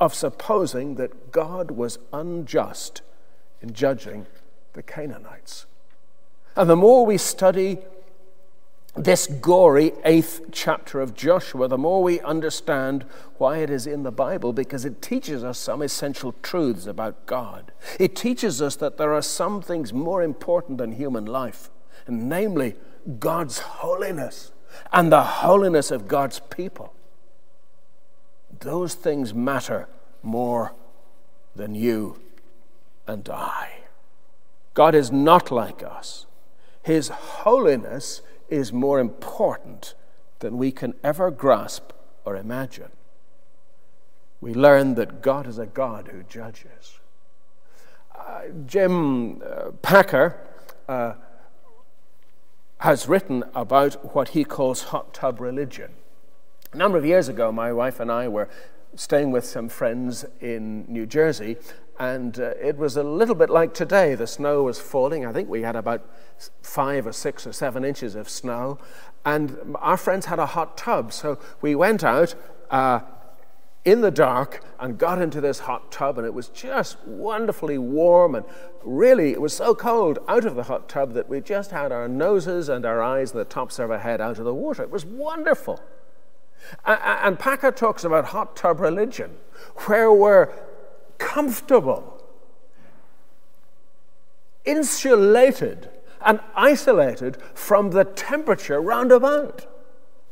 of 0.01 0.15
supposing 0.15 0.97
that 0.97 1.31
God 1.31 1.71
was 1.71 1.99
unjust 2.13 3.03
in 3.61 3.73
judging 3.73 4.27
the 4.73 4.83
Canaanites. 4.83 5.67
And 6.57 6.69
the 6.69 6.77
more 6.77 7.05
we 7.05 7.19
study 7.19 7.79
this 8.97 9.27
gory 9.27 9.93
eighth 10.05 10.41
chapter 10.53 11.01
of 11.01 11.15
Joshua, 11.15 11.67
the 11.67 11.79
more 11.79 12.03
we 12.03 12.21
understand 12.21 13.05
why 13.39 13.59
it 13.59 13.71
is 13.71 13.87
in 13.87 14.05
the 14.05 14.13
Bible, 14.13 14.53
because 14.53 14.85
it 14.85 15.03
teaches 15.03 15.43
us 15.43 15.59
some 15.59 15.83
essential 15.83 16.33
truths 16.43 16.87
about 16.87 17.27
God. 17.27 17.73
It 17.99 18.15
teaches 18.15 18.63
us 18.63 18.77
that 18.77 18.97
there 18.97 19.13
are 19.13 19.23
some 19.23 19.61
things 19.61 19.93
more 19.93 20.23
important 20.23 20.79
than 20.79 20.93
human 20.93 21.27
life, 21.27 21.71
and 22.07 22.29
namely 22.29 22.77
God's 23.19 23.59
holiness 23.59 24.53
and 24.93 25.11
the 25.11 25.23
holiness 25.23 25.91
of 25.91 26.07
God's 26.07 26.41
people. 26.41 26.95
Those 28.61 28.95
things 28.95 29.35
matter 29.35 29.89
more 30.23 30.75
than 31.57 31.75
you 31.75 32.21
and 33.07 33.29
I. 33.29 33.81
God 34.75 34.95
is 34.95 35.11
not 35.11 35.51
like 35.51 35.83
us. 35.83 36.27
His 36.83 37.09
holiness 37.09 38.23
is 38.49 38.73
more 38.73 39.01
important 39.01 39.95
than 40.41 40.59
we 40.59 40.71
can 40.71 40.95
ever 41.03 41.31
grasp 41.31 41.93
or 42.25 42.37
imagine. 42.37 42.91
We 44.41 44.55
learn 44.55 44.95
that 44.97 45.23
God 45.23 45.47
is 45.47 45.59
a 45.59 45.67
God 45.67 46.09
who 46.09 46.23
judges. 46.23 46.99
Uh, 48.15 48.43
Jim 48.67 49.43
uh, 49.43 49.71
Packer 49.83 50.39
uh, 50.89 51.15
has 52.79 53.09
written 53.09 53.45
about 53.55 54.15
what 54.15 54.29
he 54.31 54.45
calls 54.45 54.85
hot 54.85 55.15
tub 55.15 55.41
religion. 55.41 55.93
A 56.73 56.77
number 56.77 56.99
of 56.99 57.07
years 57.07 57.29
ago, 57.29 57.51
my 57.51 57.73
wife 57.73 58.01
and 58.01 58.11
I 58.11 58.29
were 58.29 58.49
staying 58.97 59.31
with 59.31 59.45
some 59.45 59.69
friends 59.69 60.25
in 60.41 60.85
New 60.89 61.07
Jersey, 61.07 61.57
and 61.99 62.41
uh, 62.41 62.55
it 62.61 62.77
was 62.77 62.97
a 62.97 63.03
little 63.03 63.35
bit 63.35 63.51
like 63.51 63.73
today. 63.73 64.15
The 64.15 64.27
snow 64.27 64.65
was 64.65 64.81
falling. 64.81 65.25
I 65.25 65.33
think 65.33 65.49
we 65.49 65.63
had 65.63 65.77
about 65.77 66.05
five 66.63 67.07
or 67.07 67.13
six 67.13 67.47
or 67.47 67.53
seven 67.53 67.85
inches 67.85 68.15
of 68.15 68.29
snow. 68.29 68.79
And 69.25 69.77
our 69.79 69.97
friends 69.97 70.27
had 70.27 70.39
a 70.39 70.47
hot 70.47 70.77
tub. 70.77 71.13
So 71.13 71.39
we 71.61 71.75
went 71.75 72.03
out 72.03 72.35
uh, 72.71 73.01
in 73.85 74.01
the 74.01 74.11
dark 74.11 74.65
and 74.81 74.99
got 74.99 75.23
into 75.23 75.41
this 75.41 75.61
hot 75.61 75.93
tub. 75.93 76.19
And 76.19 76.27
it 76.27 76.35
was 76.35 76.49
just 76.49 76.99
wonderfully 77.07 77.79
warm. 77.79 78.35
And 78.35 78.45
really, 78.83 79.31
it 79.31 79.41
was 79.41 79.53
so 79.53 79.73
cold 79.75 80.19
out 80.27 80.45
of 80.45 80.57
the 80.57 80.65
hot 80.65 80.89
tub 80.89 81.13
that 81.13 81.29
we 81.29 81.41
just 81.41 81.71
had 81.71 81.93
our 81.93 82.09
noses 82.09 82.69
and 82.69 82.85
our 82.85 83.01
eyes 83.01 83.31
and 83.31 83.41
the 83.41 83.45
tops 83.45 83.79
of 83.79 83.93
our 83.93 83.99
head 83.99 84.21
out 84.21 84.39
of 84.39 84.45
the 84.45 84.55
water. 84.55 84.83
It 84.83 84.91
was 84.91 85.07
wonderful. 85.07 85.81
And 86.85 87.39
Packer 87.39 87.71
talks 87.71 88.05
about 88.05 88.27
hot 88.27 88.57
tub 88.57 88.81
religion, 88.81 89.37
where 89.87 90.11
we're 90.11 90.51
comfortable, 91.19 92.23
insulated, 94.65 95.89
and 96.25 96.41
isolated 96.55 97.37
from 97.55 97.91
the 97.91 98.05
temperature 98.05 98.81
round 98.81 99.13
about, 99.13 99.67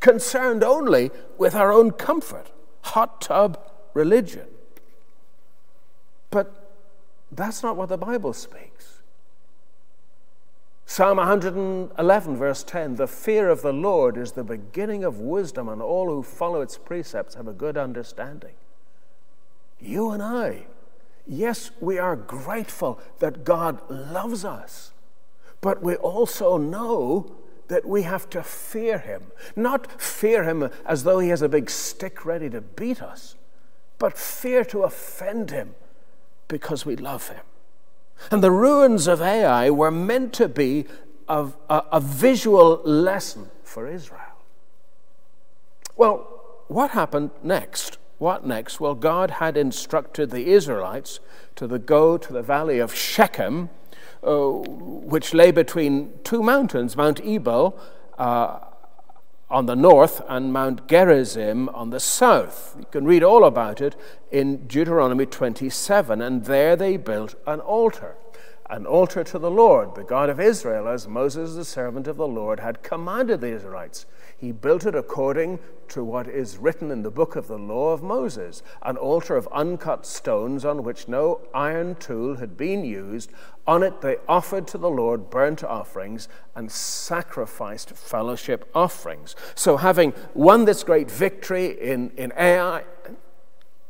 concerned 0.01 0.65
only 0.65 1.11
with 1.39 1.55
our 1.55 1.73
own 1.73 1.91
comfort. 1.93 2.51
Hot 2.83 3.21
tub 3.21 3.59
religion. 3.95 4.47
But 6.31 6.51
that's 7.31 7.63
not 7.63 7.77
what 7.77 7.89
the 7.89 7.99
Bible 7.99 8.33
speaks. 8.33 9.03
Psalm 10.87 11.17
111, 11.17 12.37
verse 12.37 12.63
10 12.65 12.97
The 12.97 13.07
fear 13.07 13.49
of 13.49 13.63
the 13.63 13.73
Lord 13.73 14.17
is 14.19 14.33
the 14.33 14.45
beginning 14.45 15.05
of 15.05 15.21
wisdom, 15.21 15.69
and 15.69 15.81
all 15.81 16.09
who 16.09 16.23
follow 16.23 16.61
its 16.61 16.77
precepts 16.77 17.35
have 17.35 17.49
a 17.49 17.53
good 17.53 17.79
understanding. 17.79 18.55
You 19.81 20.11
and 20.11 20.23
I 20.23 20.67
Yes, 21.27 21.71
we 21.81 21.99
are 21.99 22.17
grateful 22.17 23.01
that 23.21 23.45
God 23.45 23.81
loves 23.89 24.45
us, 24.45 24.93
but 25.61 25.83
we 25.83 25.95
also 25.97 26.57
know 26.57 27.37
that 27.69 27.87
we 27.87 28.03
have 28.03 28.29
to 28.31 28.43
fear 28.43 28.99
Him. 28.99 29.31
Not 29.55 30.01
fear 30.01 30.45
Him 30.45 30.71
as 30.85 31.05
though 31.05 31.21
He 31.21 31.29
has 31.29 31.43
a 31.43 31.49
big 31.49 31.71
stick 31.71 32.25
ready 32.25 32.51
to 32.51 32.61
beat 32.61 33.01
us, 33.01 33.37
but 33.99 34.19
fear 34.19 34.65
to 34.67 34.83
offend 34.83 35.51
Him 35.51 35.75
because 36.49 36.85
we 36.85 36.97
love 36.97 37.29
Him. 37.29 37.45
And 38.31 38.43
the 38.43 38.51
ruins 38.51 39.07
of 39.07 39.23
Ai 39.23 39.71
were 39.71 39.91
meant 39.91 40.33
to 40.35 40.49
be 40.49 40.87
a, 41.29 41.49
a, 41.71 41.85
a 41.93 42.01
visual 42.01 42.83
lesson 42.85 43.51
for 43.63 43.89
Israel. 43.89 44.21
Well, 45.97 46.65
what 46.69 46.91
happened 46.91 47.31
next? 47.43 47.99
What 48.23 48.47
next? 48.47 48.79
Well, 48.79 48.95
God 48.95 49.33
had 49.33 49.57
instructed 49.57 50.31
the 50.31 50.53
Israelites 50.53 51.19
to 51.57 51.67
the, 51.67 51.81
go 51.81 52.17
to 52.17 52.33
the 52.33 52.41
valley 52.41 52.79
of 52.79 52.95
Shechem, 52.95 53.69
uh, 54.23 54.47
which 54.47 55.35
lay 55.35 55.51
between 55.51 56.13
two 56.23 56.41
mountains, 56.41 56.97
Mount 56.97 57.21
Ebal 57.25 57.77
uh, 58.19 58.61
on 59.51 59.67
the 59.67 59.75
north 59.75 60.23
and 60.29 60.53
Mount 60.53 60.87
Gerizim 60.87 61.69
on 61.71 61.91
the 61.91 61.99
south. 61.99 62.77
You 62.79 62.87
can 62.93 63.07
read 63.07 63.25
all 63.25 63.45
about 63.45 63.81
it 63.81 63.97
in 64.31 64.69
Deuteronomy 64.69 65.27
27. 65.27 66.23
And 66.23 66.45
there 66.45 66.77
they 66.77 66.97
built 66.99 67.35
an 67.45 67.59
altar 67.59 68.15
an 68.71 68.87
altar 68.87 69.23
to 69.23 69.39
the 69.39 69.51
Lord, 69.51 69.95
the 69.95 70.03
God 70.03 70.31
of 70.31 70.41
Israel, 70.41 70.89
as 70.89 71.07
Moses, 71.07 71.57
the 71.57 71.65
servant 71.65 72.07
of 72.07 72.17
the 72.17 72.27
Lord, 72.27 72.61
had 72.61 72.83
commanded 72.83 73.43
the 73.43 73.49
Israelites. 73.53 74.07
He 74.43 74.51
built 74.51 74.87
it 74.87 74.97
according 74.97 75.61
to 75.87 76.03
what 76.03 76.27
is 76.27 76.59
written 76.59 76.91
in 76.91 77.05
the 77.05 77.13
book 77.13 77.37
of 77.37 77.47
the 77.47 77.61
law 77.61 77.93
of 77.93 78.03
Moses 78.03 78.61
an 78.83 78.97
altar 78.97 79.37
of 79.37 79.47
uncut 79.53 80.05
stones 80.05 80.65
on 80.65 80.83
which 80.83 81.07
no 81.07 81.43
iron 81.55 81.95
tool 81.95 82.35
had 82.39 82.57
been 82.57 82.85
used. 82.85 83.31
On 83.69 83.85
it 83.85 84.01
they 84.01 84.17
offered 84.29 84.67
to 84.67 84.79
the 84.79 84.91
Lord 84.91 85.31
burnt 85.31 85.63
offerings 85.63 86.29
and 86.57 86.73
sacrificed 86.73 87.91
fellowship 87.91 88.69
offerings. 88.75 89.37
So, 89.55 89.77
having 89.77 90.13
won 90.35 90.65
this 90.65 90.83
great 90.83 91.09
victory 91.09 91.81
in, 91.81 92.11
in 92.17 92.33
Ai, 92.37 92.83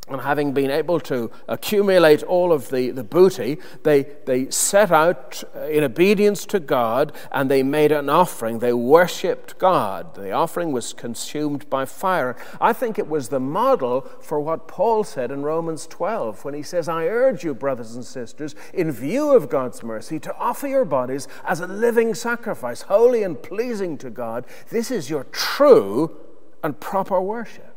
and 0.09 0.21
having 0.23 0.53
been 0.53 0.71
able 0.71 0.99
to 0.99 1.31
accumulate 1.47 2.25
all 2.25 2.53
of 2.53 2.71
the, 2.71 2.91
the 2.91 3.05
booty, 3.05 3.59
they, 3.85 4.03
they 4.27 4.51
set 4.51 4.91
out 4.91 5.45
in 5.71 5.85
obedience 5.85 6.45
to 6.47 6.59
God 6.59 7.13
and 7.31 7.49
they 7.49 7.63
made 7.63 7.93
an 7.93 8.11
offering. 8.11 8.59
They 8.59 8.73
worshipped 8.73 9.59
God. 9.59 10.17
The 10.17 10.33
offering 10.33 10.73
was 10.73 10.93
consumed 10.93 11.71
by 11.71 11.85
fire. 11.85 12.35
I 12.61 12.73
think 12.73 12.99
it 12.99 13.07
was 13.07 13.29
the 13.29 13.39
model 13.39 14.01
for 14.21 14.41
what 14.41 14.67
Paul 14.67 15.05
said 15.05 15.31
in 15.31 15.43
Romans 15.43 15.87
12 15.87 16.45
when 16.45 16.55
he 16.55 16.65
says, 16.65 16.89
I 16.89 17.07
urge 17.07 17.45
you, 17.45 17.55
brothers 17.55 17.95
and 17.95 18.05
sisters, 18.05 18.57
in 18.75 18.91
view 18.91 19.31
of 19.31 19.49
God's 19.49 19.85
mercy, 19.85 20.19
to 20.19 20.37
offer 20.37 20.67
your 20.67 20.85
bodies 20.85 21.29
as 21.45 21.61
a 21.61 21.69
living 21.69 22.15
sacrifice, 22.15 22.83
holy 22.83 23.23
and 23.23 23.41
pleasing 23.41 23.97
to 23.99 24.11
God. 24.11 24.47
This 24.69 24.91
is 24.91 25.09
your 25.09 25.25
true 25.25 26.17
and 26.65 26.79
proper 26.81 27.21
worship. 27.21 27.72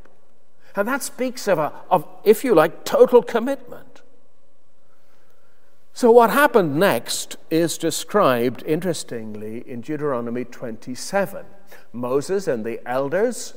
And 0.75 0.87
that 0.87 1.03
speaks 1.03 1.47
of, 1.47 1.57
a, 1.57 1.71
of, 1.89 2.07
if 2.23 2.43
you 2.43 2.53
like, 2.53 2.83
total 2.83 3.23
commitment. 3.23 4.01
So, 5.93 6.11
what 6.11 6.29
happened 6.31 6.75
next 6.75 7.37
is 7.49 7.77
described, 7.77 8.61
interestingly, 8.63 9.63
in 9.69 9.79
Deuteronomy 9.79 10.43
27. 10.43 11.45
Moses 11.93 12.47
and 12.49 12.65
the 12.65 12.85
elders 12.85 13.53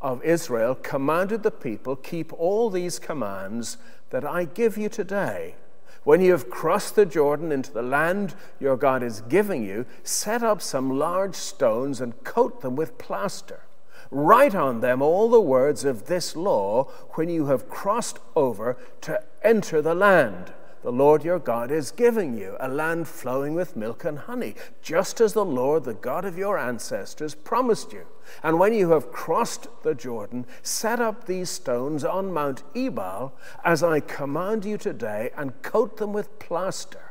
of 0.00 0.22
Israel 0.22 0.76
commanded 0.76 1.42
the 1.42 1.50
people, 1.50 1.96
Keep 1.96 2.32
all 2.34 2.70
these 2.70 3.00
commands 3.00 3.76
that 4.10 4.24
I 4.24 4.44
give 4.44 4.78
you 4.78 4.88
today. 4.88 5.56
When 6.04 6.20
you 6.20 6.30
have 6.32 6.48
crossed 6.48 6.94
the 6.94 7.04
Jordan 7.04 7.52
into 7.52 7.72
the 7.72 7.82
land 7.82 8.34
your 8.58 8.76
God 8.76 9.02
is 9.02 9.20
giving 9.22 9.64
you, 9.64 9.84
set 10.02 10.42
up 10.42 10.62
some 10.62 10.96
large 10.96 11.34
stones 11.34 12.00
and 12.00 12.22
coat 12.24 12.62
them 12.62 12.76
with 12.76 12.98
plaster. 12.98 13.62
Write 14.10 14.54
on 14.54 14.80
them 14.80 15.02
all 15.02 15.28
the 15.28 15.40
words 15.40 15.84
of 15.84 16.06
this 16.06 16.34
law 16.34 16.84
when 17.12 17.28
you 17.28 17.46
have 17.46 17.68
crossed 17.68 18.18
over 18.34 18.76
to 19.02 19.22
enter 19.42 19.80
the 19.80 19.94
land 19.94 20.52
the 20.82 20.90
Lord 20.90 21.24
your 21.24 21.38
God 21.38 21.70
is 21.70 21.90
giving 21.90 22.38
you, 22.38 22.56
a 22.58 22.66
land 22.66 23.06
flowing 23.06 23.54
with 23.54 23.76
milk 23.76 24.04
and 24.04 24.18
honey, 24.18 24.54
just 24.80 25.20
as 25.20 25.34
the 25.34 25.44
Lord, 25.44 25.84
the 25.84 25.92
God 25.92 26.24
of 26.24 26.38
your 26.38 26.58
ancestors, 26.58 27.34
promised 27.34 27.92
you. 27.92 28.06
And 28.42 28.58
when 28.58 28.72
you 28.72 28.90
have 28.92 29.12
crossed 29.12 29.68
the 29.82 29.94
Jordan, 29.94 30.46
set 30.62 30.98
up 30.98 31.26
these 31.26 31.50
stones 31.50 32.02
on 32.02 32.32
Mount 32.32 32.62
Ebal, 32.74 33.34
as 33.62 33.82
I 33.82 34.00
command 34.00 34.64
you 34.64 34.78
today, 34.78 35.30
and 35.36 35.60
coat 35.60 35.98
them 35.98 36.14
with 36.14 36.38
plaster. 36.38 37.09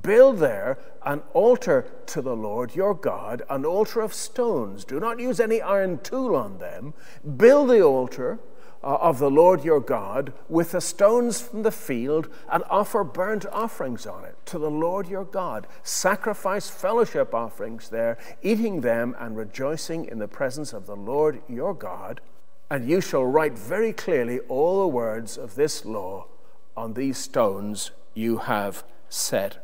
Build 0.00 0.38
there 0.38 0.78
an 1.04 1.22
altar 1.34 1.84
to 2.06 2.22
the 2.22 2.34
Lord 2.34 2.74
your 2.74 2.94
God, 2.94 3.42
an 3.50 3.66
altar 3.66 4.00
of 4.00 4.14
stones. 4.14 4.84
Do 4.84 4.98
not 4.98 5.20
use 5.20 5.38
any 5.38 5.60
iron 5.60 5.98
tool 5.98 6.34
on 6.34 6.58
them. 6.58 6.94
Build 7.36 7.68
the 7.68 7.82
altar 7.82 8.38
uh, 8.82 8.96
of 8.96 9.18
the 9.18 9.30
Lord 9.30 9.64
your 9.64 9.80
God 9.80 10.32
with 10.48 10.72
the 10.72 10.80
stones 10.80 11.42
from 11.42 11.62
the 11.62 11.70
field 11.70 12.28
and 12.50 12.64
offer 12.70 13.04
burnt 13.04 13.44
offerings 13.52 14.06
on 14.06 14.24
it 14.24 14.34
to 14.46 14.58
the 14.58 14.70
Lord 14.70 15.08
your 15.08 15.26
God. 15.26 15.66
Sacrifice 15.82 16.70
fellowship 16.70 17.34
offerings 17.34 17.90
there, 17.90 18.16
eating 18.42 18.80
them 18.80 19.14
and 19.18 19.36
rejoicing 19.36 20.06
in 20.06 20.18
the 20.18 20.28
presence 20.28 20.72
of 20.72 20.86
the 20.86 20.96
Lord 20.96 21.42
your 21.48 21.74
God. 21.74 22.22
And 22.70 22.88
you 22.88 23.02
shall 23.02 23.26
write 23.26 23.58
very 23.58 23.92
clearly 23.92 24.40
all 24.48 24.80
the 24.80 24.88
words 24.88 25.36
of 25.36 25.54
this 25.54 25.84
law 25.84 26.28
on 26.74 26.94
these 26.94 27.18
stones 27.18 27.90
you 28.14 28.38
have 28.38 28.84
set 29.10 29.62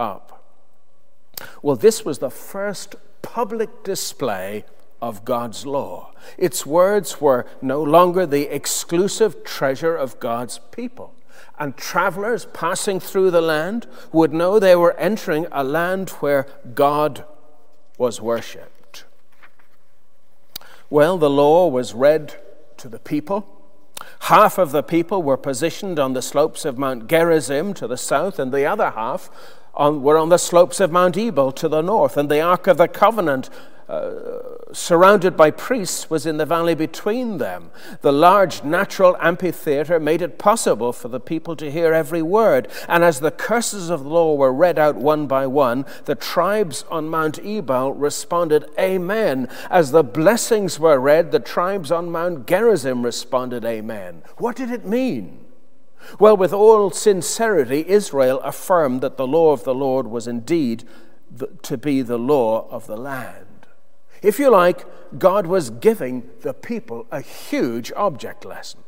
up. 0.00 0.42
Well, 1.62 1.76
this 1.76 2.04
was 2.04 2.18
the 2.18 2.30
first 2.30 2.96
public 3.22 3.84
display 3.84 4.64
of 5.00 5.24
God's 5.24 5.64
law. 5.66 6.12
Its 6.36 6.66
words 6.66 7.20
were 7.20 7.46
no 7.62 7.82
longer 7.82 8.26
the 8.26 8.52
exclusive 8.54 9.44
treasure 9.44 9.96
of 9.96 10.20
God's 10.20 10.58
people. 10.70 11.14
And 11.58 11.76
travelers 11.76 12.46
passing 12.46 13.00
through 13.00 13.30
the 13.30 13.40
land 13.40 13.86
would 14.12 14.32
know 14.32 14.58
they 14.58 14.76
were 14.76 14.96
entering 14.96 15.46
a 15.52 15.62
land 15.62 16.10
where 16.20 16.46
God 16.74 17.24
was 17.98 18.20
worshipped. 18.20 19.04
Well, 20.88 21.18
the 21.18 21.30
law 21.30 21.68
was 21.68 21.94
read 21.94 22.34
to 22.78 22.88
the 22.88 22.98
people. 22.98 23.46
Half 24.20 24.58
of 24.58 24.72
the 24.72 24.82
people 24.82 25.22
were 25.22 25.36
positioned 25.36 25.98
on 25.98 26.14
the 26.14 26.22
slopes 26.22 26.64
of 26.64 26.78
Mount 26.78 27.06
Gerizim 27.08 27.74
to 27.74 27.86
the 27.86 27.98
south, 27.98 28.38
and 28.38 28.52
the 28.52 28.64
other 28.64 28.90
half 28.90 29.30
on, 29.74 30.02
were 30.02 30.16
on 30.16 30.28
the 30.28 30.38
slopes 30.38 30.80
of 30.80 30.92
Mount 30.92 31.16
Ebal 31.16 31.52
to 31.52 31.68
the 31.68 31.82
north. 31.82 32.16
And 32.16 32.30
the 32.30 32.40
Ark 32.40 32.66
of 32.66 32.76
the 32.76 32.88
Covenant 32.88 33.50
uh, 33.90 34.40
surrounded 34.72 35.36
by 35.36 35.50
priests, 35.50 36.08
was 36.08 36.24
in 36.24 36.36
the 36.36 36.46
valley 36.46 36.76
between 36.76 37.38
them. 37.38 37.72
The 38.02 38.12
large 38.12 38.62
natural 38.62 39.16
amphitheater 39.20 39.98
made 39.98 40.22
it 40.22 40.38
possible 40.38 40.92
for 40.92 41.08
the 41.08 41.18
people 41.18 41.56
to 41.56 41.72
hear 41.72 41.92
every 41.92 42.22
word. 42.22 42.68
And 42.86 43.02
as 43.02 43.18
the 43.18 43.32
curses 43.32 43.90
of 43.90 44.04
the 44.04 44.08
law 44.08 44.36
were 44.36 44.52
read 44.52 44.78
out 44.78 44.94
one 44.94 45.26
by 45.26 45.48
one, 45.48 45.86
the 46.04 46.14
tribes 46.14 46.84
on 46.88 47.08
Mount 47.08 47.40
Ebal 47.40 47.92
responded, 47.94 48.64
Amen. 48.78 49.48
As 49.68 49.90
the 49.90 50.04
blessings 50.04 50.78
were 50.78 51.00
read, 51.00 51.32
the 51.32 51.40
tribes 51.40 51.90
on 51.90 52.12
Mount 52.12 52.46
Gerizim 52.46 53.04
responded, 53.04 53.64
Amen. 53.64 54.22
What 54.36 54.54
did 54.54 54.70
it 54.70 54.86
mean? 54.86 55.49
Well, 56.18 56.36
with 56.36 56.52
all 56.52 56.90
sincerity, 56.90 57.84
Israel 57.88 58.40
affirmed 58.40 59.00
that 59.00 59.16
the 59.16 59.26
law 59.26 59.52
of 59.52 59.64
the 59.64 59.74
Lord 59.74 60.06
was 60.06 60.26
indeed 60.26 60.84
to 61.62 61.78
be 61.78 62.02
the 62.02 62.18
law 62.18 62.68
of 62.70 62.86
the 62.86 62.96
land. 62.96 63.66
If 64.22 64.38
you 64.38 64.50
like, 64.50 64.84
God 65.18 65.46
was 65.46 65.70
giving 65.70 66.28
the 66.42 66.54
people 66.54 67.06
a 67.10 67.20
huge 67.20 67.92
object 67.96 68.44
lesson. 68.44 68.80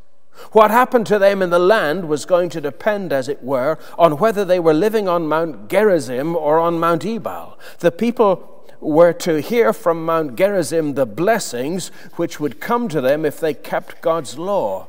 What 0.53 0.71
happened 0.71 1.07
to 1.07 1.19
them 1.19 1.43
in 1.43 1.51
the 1.51 1.59
land 1.59 2.09
was 2.09 2.25
going 2.25 2.49
to 2.51 2.61
depend, 2.61 3.13
as 3.13 3.29
it 3.29 3.43
were, 3.43 3.79
on 3.99 4.19
whether 4.19 4.45
they 4.45 4.59
were 4.59 4.75
living 4.75 5.09
on 5.09 5.29
Mount 5.29 5.69
Gerizim 5.69 6.35
or 6.35 6.59
on 6.59 6.81
Mount 6.81 7.05
Ebal. 7.05 7.59
The 7.79 7.93
people 7.93 8.49
were 8.81 9.13
to 9.13 9.41
hear 9.41 9.73
from 9.73 10.05
Mount 10.05 10.37
Gerizim 10.37 10.95
the 10.95 11.07
blessings 11.07 11.89
which 12.17 12.41
would 12.41 12.61
come 12.61 12.89
to 12.89 13.01
them 13.01 13.25
if 13.25 13.39
they 13.39 13.55
kept 13.55 14.01
God's 14.01 14.39
law, 14.39 14.89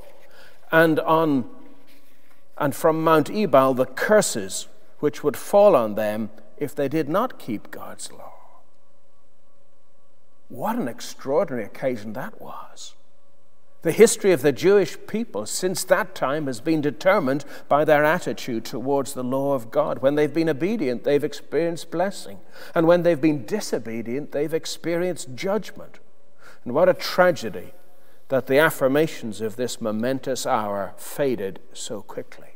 and, 0.71 0.99
on, 1.01 1.49
and 2.63 2.73
from 2.73 3.03
Mount 3.03 3.29
Ebal 3.29 3.73
the 3.73 3.85
curses 3.85 4.69
which 4.99 5.21
would 5.21 5.35
fall 5.35 5.75
on 5.75 5.95
them 5.95 6.29
if 6.55 6.73
they 6.73 6.87
did 6.87 7.09
not 7.09 7.37
keep 7.37 7.69
God's 7.69 8.09
law. 8.09 8.31
What 10.47 10.77
an 10.77 10.87
extraordinary 10.87 11.65
occasion 11.65 12.13
that 12.13 12.39
was. 12.39 12.93
The 13.81 13.91
history 13.91 14.31
of 14.31 14.43
the 14.43 14.53
Jewish 14.53 14.95
people 15.07 15.45
since 15.45 15.83
that 15.83 16.15
time 16.15 16.47
has 16.47 16.61
been 16.61 16.79
determined 16.79 17.43
by 17.67 17.83
their 17.83 18.05
attitude 18.05 18.63
towards 18.63 19.11
the 19.11 19.25
law 19.25 19.55
of 19.55 19.69
God. 19.69 19.99
When 19.99 20.15
they've 20.15 20.33
been 20.33 20.47
obedient, 20.47 21.03
they've 21.03 21.21
experienced 21.21 21.91
blessing. 21.91 22.39
And 22.73 22.87
when 22.87 23.03
they've 23.03 23.19
been 23.19 23.45
disobedient, 23.45 24.31
they've 24.31 24.53
experienced 24.53 25.35
judgment. 25.35 25.99
And 26.63 26.73
what 26.73 26.87
a 26.87 26.93
tragedy 26.93 27.73
that 28.29 28.47
the 28.47 28.57
affirmations 28.57 29.41
of 29.41 29.57
this 29.57 29.81
momentous 29.81 30.45
hour 30.45 30.93
faded 30.95 31.59
so 31.73 32.01
quickly. 32.01 32.52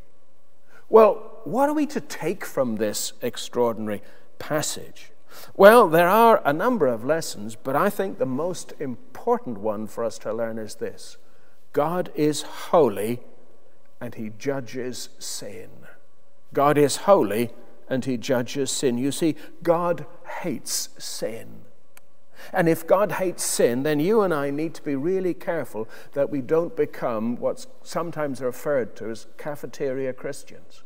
Well, 0.89 1.39
what 1.43 1.69
are 1.69 1.73
we 1.73 1.86
to 1.88 2.02
take 2.02 2.45
from 2.45 2.76
this 2.76 3.13
extraordinary 3.21 4.02
passage? 4.39 5.12
Well, 5.56 5.88
there 5.88 6.10
are 6.10 6.41
a 6.45 6.54
number 6.54 6.88
of 6.88 7.04
lessons, 7.04 7.56
but 7.56 7.76
I 7.76 7.89
think 7.89 8.17
the 8.17 8.26
most 8.26 8.73
important 8.80 9.60
one 9.60 9.88
for 9.88 10.04
us 10.04 10.17
to 10.19 10.34
learn 10.34 10.58
is 10.58 10.76
this 10.76 11.17
God 11.73 12.12
is 12.15 12.41
holy 12.41 13.21
and 14.00 14.15
he 14.15 14.32
judges 14.38 15.10
sin. 15.19 15.69
God 16.54 16.78
is 16.78 16.97
holy 16.97 17.52
and 17.89 18.06
he 18.06 18.17
judges 18.17 18.71
sin. 18.71 18.97
You 18.97 19.12
see, 19.12 19.36
God 19.63 20.06
hates 20.41 20.89
sin. 20.97 21.66
And 22.54 22.69
if 22.69 22.86
God 22.86 23.13
hates 23.13 23.43
sin, 23.43 23.84
then 23.84 24.00
you 24.00 24.21
and 24.21 24.34
I 24.34 24.50
need 24.50 24.73
to 24.76 24.84
be 24.84 24.95
really 24.95 25.34
careful 25.34 25.88
that 26.13 26.30
we 26.30 26.41
don't 26.41 26.76
become 26.76 27.38
what's 27.38 27.67
sometimes 27.84 28.41
referred 28.41 28.95
to 28.97 29.10
as 29.10 29.28
cafeteria 29.38 30.13
Christians. 30.13 30.84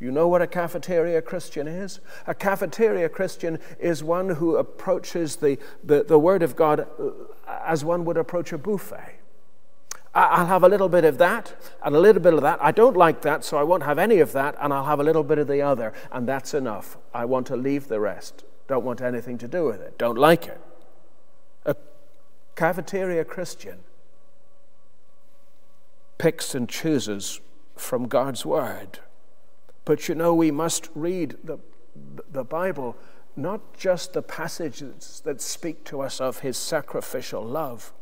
Do 0.00 0.06
you 0.06 0.12
know 0.12 0.28
what 0.28 0.40
a 0.40 0.46
cafeteria 0.46 1.20
Christian 1.20 1.68
is? 1.68 2.00
A 2.26 2.34
cafeteria 2.34 3.08
Christian 3.10 3.58
is 3.78 4.02
one 4.02 4.30
who 4.30 4.56
approaches 4.56 5.36
the, 5.36 5.58
the, 5.84 6.02
the 6.04 6.18
Word 6.18 6.42
of 6.42 6.56
God 6.56 6.80
uh, 6.98 7.10
as 7.66 7.84
one 7.84 8.06
would 8.06 8.16
approach 8.16 8.52
a 8.52 8.58
buffet. 8.58 9.20
I'll 10.14 10.46
have 10.46 10.64
a 10.64 10.68
little 10.68 10.88
bit 10.88 11.04
of 11.04 11.18
that 11.18 11.54
and 11.84 11.94
a 11.94 12.00
little 12.00 12.22
bit 12.22 12.34
of 12.34 12.40
that. 12.40 12.58
I 12.60 12.72
don't 12.72 12.96
like 12.96 13.22
that, 13.22 13.44
so 13.44 13.58
I 13.58 13.62
won't 13.62 13.84
have 13.84 13.98
any 13.98 14.18
of 14.18 14.32
that, 14.32 14.56
and 14.58 14.72
I'll 14.72 14.86
have 14.86 14.98
a 14.98 15.04
little 15.04 15.22
bit 15.22 15.38
of 15.38 15.46
the 15.46 15.62
other, 15.62 15.92
and 16.10 16.26
that's 16.26 16.52
enough. 16.52 16.96
I 17.14 17.26
want 17.26 17.46
to 17.48 17.56
leave 17.56 17.86
the 17.86 18.00
rest. 18.00 18.44
Don't 18.66 18.84
want 18.84 19.00
anything 19.02 19.38
to 19.38 19.46
do 19.46 19.66
with 19.66 19.80
it. 19.80 19.98
Don't 19.98 20.18
like 20.18 20.46
it. 20.46 20.60
Cafeteria 22.54 23.24
Christian 23.24 23.80
picks 26.18 26.54
and 26.54 26.68
chooses 26.68 27.40
from 27.76 28.06
God's 28.06 28.44
Word. 28.44 28.98
But 29.86 30.08
you 30.08 30.14
know, 30.14 30.34
we 30.34 30.50
must 30.50 30.90
read 30.94 31.36
the, 31.42 31.58
the 32.30 32.44
Bible, 32.44 32.96
not 33.36 33.76
just 33.76 34.12
the 34.12 34.22
passages 34.22 35.22
that 35.24 35.40
speak 35.40 35.84
to 35.84 36.02
us 36.02 36.20
of 36.20 36.40
his 36.40 36.58
sacrificial 36.58 37.42
love, 37.42 37.92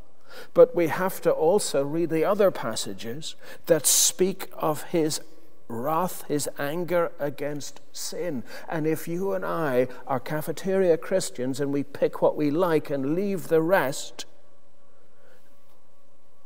but 0.52 0.74
we 0.74 0.88
have 0.88 1.20
to 1.22 1.30
also 1.30 1.84
read 1.84 2.10
the 2.10 2.24
other 2.24 2.50
passages 2.50 3.36
that 3.66 3.86
speak 3.86 4.50
of 4.52 4.82
his 4.84 5.20
wrath, 5.68 6.24
his 6.28 6.48
anger 6.58 7.12
against 7.18 7.80
sin. 7.92 8.42
And 8.68 8.86
if 8.86 9.06
you 9.06 9.32
and 9.32 9.44
I 9.44 9.88
are 10.06 10.20
cafeteria 10.20 10.96
Christians 10.96 11.60
and 11.60 11.72
we 11.72 11.84
pick 11.84 12.20
what 12.20 12.36
we 12.36 12.50
like 12.50 12.90
and 12.90 13.14
leave 13.14 13.48
the 13.48 13.62
rest, 13.62 14.26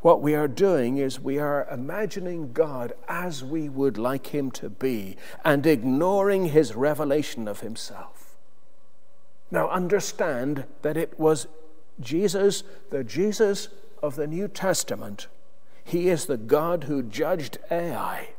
what 0.03 0.21
we 0.21 0.35
are 0.35 0.49
doing 0.49 0.99
is 0.99 1.21
we 1.21 1.39
are 1.39 1.67
imagining 1.71 2.53
God 2.53 2.93
as 3.09 3.43
we 3.43 3.69
would 3.69 3.97
like 3.97 4.29
Him 4.29 4.51
to 4.53 4.69
be 4.69 5.17
and 5.45 5.65
ignoring 5.65 6.47
His 6.47 6.75
revelation 6.75 7.47
of 7.47 7.61
Himself. 7.61 8.37
Now, 9.51 9.69
understand 9.71 10.65
that 10.83 10.97
it 10.97 11.19
was 11.21 11.47
Jesus, 12.01 12.65
the 12.91 13.05
Jesus 13.05 13.69
of 14.03 14.17
the 14.17 14.27
New 14.27 14.49
Testament. 14.49 15.29
He 15.85 16.09
is 16.09 16.27
the 16.27 16.37
God 16.37 16.85
who 16.85 17.03
judged 17.03 17.59
Ai, 17.71 18.31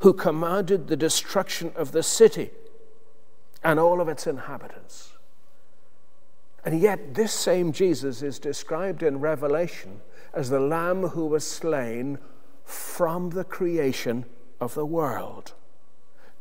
who 0.00 0.12
commanded 0.12 0.88
the 0.88 0.96
destruction 0.96 1.72
of 1.76 1.92
the 1.92 2.02
city 2.02 2.50
and 3.62 3.78
all 3.78 4.00
of 4.00 4.08
its 4.08 4.26
inhabitants. 4.26 5.12
And 6.64 6.80
yet, 6.80 7.14
this 7.14 7.32
same 7.32 7.72
Jesus 7.72 8.22
is 8.22 8.38
described 8.38 9.02
in 9.02 9.20
Revelation 9.20 10.00
as 10.34 10.50
the 10.50 10.60
Lamb 10.60 11.08
who 11.08 11.26
was 11.26 11.46
slain 11.46 12.18
from 12.64 13.30
the 13.30 13.44
creation 13.44 14.24
of 14.60 14.74
the 14.74 14.86
world. 14.86 15.52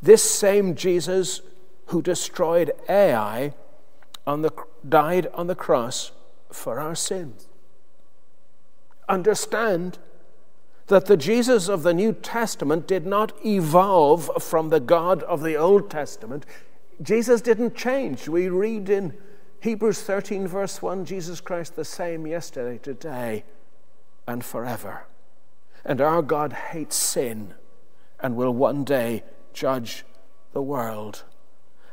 This 0.01 0.23
same 0.23 0.75
Jesus 0.75 1.41
who 1.87 2.01
destroyed 2.01 2.71
Ai 2.89 3.53
on 4.25 4.41
the, 4.41 4.51
died 4.87 5.27
on 5.33 5.47
the 5.47 5.55
cross 5.55 6.11
for 6.51 6.79
our 6.79 6.95
sins. 6.95 7.47
Understand 9.09 9.99
that 10.87 11.05
the 11.05 11.17
Jesus 11.17 11.69
of 11.69 11.83
the 11.83 11.93
New 11.93 12.13
Testament 12.13 12.87
did 12.87 13.05
not 13.05 13.33
evolve 13.45 14.29
from 14.43 14.69
the 14.69 14.79
God 14.79 15.23
of 15.23 15.41
the 15.41 15.55
Old 15.55 15.89
Testament. 15.89 16.45
Jesus 17.01 17.41
didn't 17.41 17.75
change. 17.75 18.27
We 18.27 18.49
read 18.49 18.89
in 18.89 19.13
Hebrews 19.61 20.01
13, 20.01 20.47
verse 20.47 20.81
1 20.81 21.05
Jesus 21.05 21.39
Christ 21.39 21.75
the 21.75 21.85
same 21.85 22.27
yesterday, 22.27 22.77
today, 22.77 23.43
and 24.27 24.43
forever. 24.43 25.05
And 25.85 25.99
our 25.99 26.21
God 26.21 26.53
hates 26.53 26.95
sin 26.95 27.53
and 28.19 28.35
will 28.35 28.53
one 28.53 28.83
day 28.83 29.23
judge 29.53 30.05
the 30.53 30.61
world. 30.61 31.23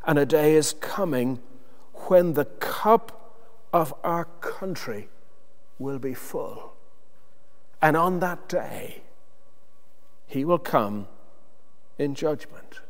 And 0.07 0.19
a 0.19 0.27
day 0.27 0.55
is 0.55 0.75
coming 0.81 1.41
when 2.09 2.35
the 2.35 2.45
cup 2.45 3.37
of 3.73 3.93
our 4.03 4.25
country 4.41 5.09
will 5.79 5.99
be 5.99 6.15
full. 6.15 6.75
And 7.83 7.97
on 7.97 8.21
that 8.21 8.49
day, 8.49 9.03
he 10.27 10.45
will 10.45 10.59
come 10.59 11.09
in 11.99 12.15
judgment. 12.15 12.81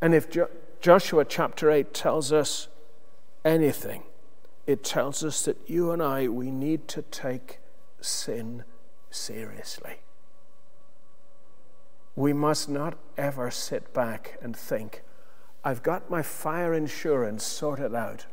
And 0.00 0.14
if 0.14 0.28
jo- 0.28 0.50
Joshua 0.80 1.24
chapter 1.24 1.70
8 1.70 1.94
tells 1.94 2.32
us 2.32 2.68
anything, 3.44 4.02
it 4.66 4.82
tells 4.82 5.24
us 5.24 5.44
that 5.44 5.58
you 5.66 5.92
and 5.92 6.02
I, 6.02 6.28
we 6.28 6.50
need 6.50 6.88
to 6.88 7.02
take 7.02 7.58
sin 8.02 8.64
seriously. 9.10 10.00
We 12.14 12.32
must 12.32 12.68
not 12.68 12.98
ever 13.16 13.50
sit 13.50 13.94
back 13.94 14.38
and 14.42 14.54
think, 14.56 15.02
I've 15.64 15.82
got 15.82 16.10
my 16.10 16.22
fire 16.22 16.74
insurance 16.74 17.44
sorted 17.44 17.94
out. 17.94 18.26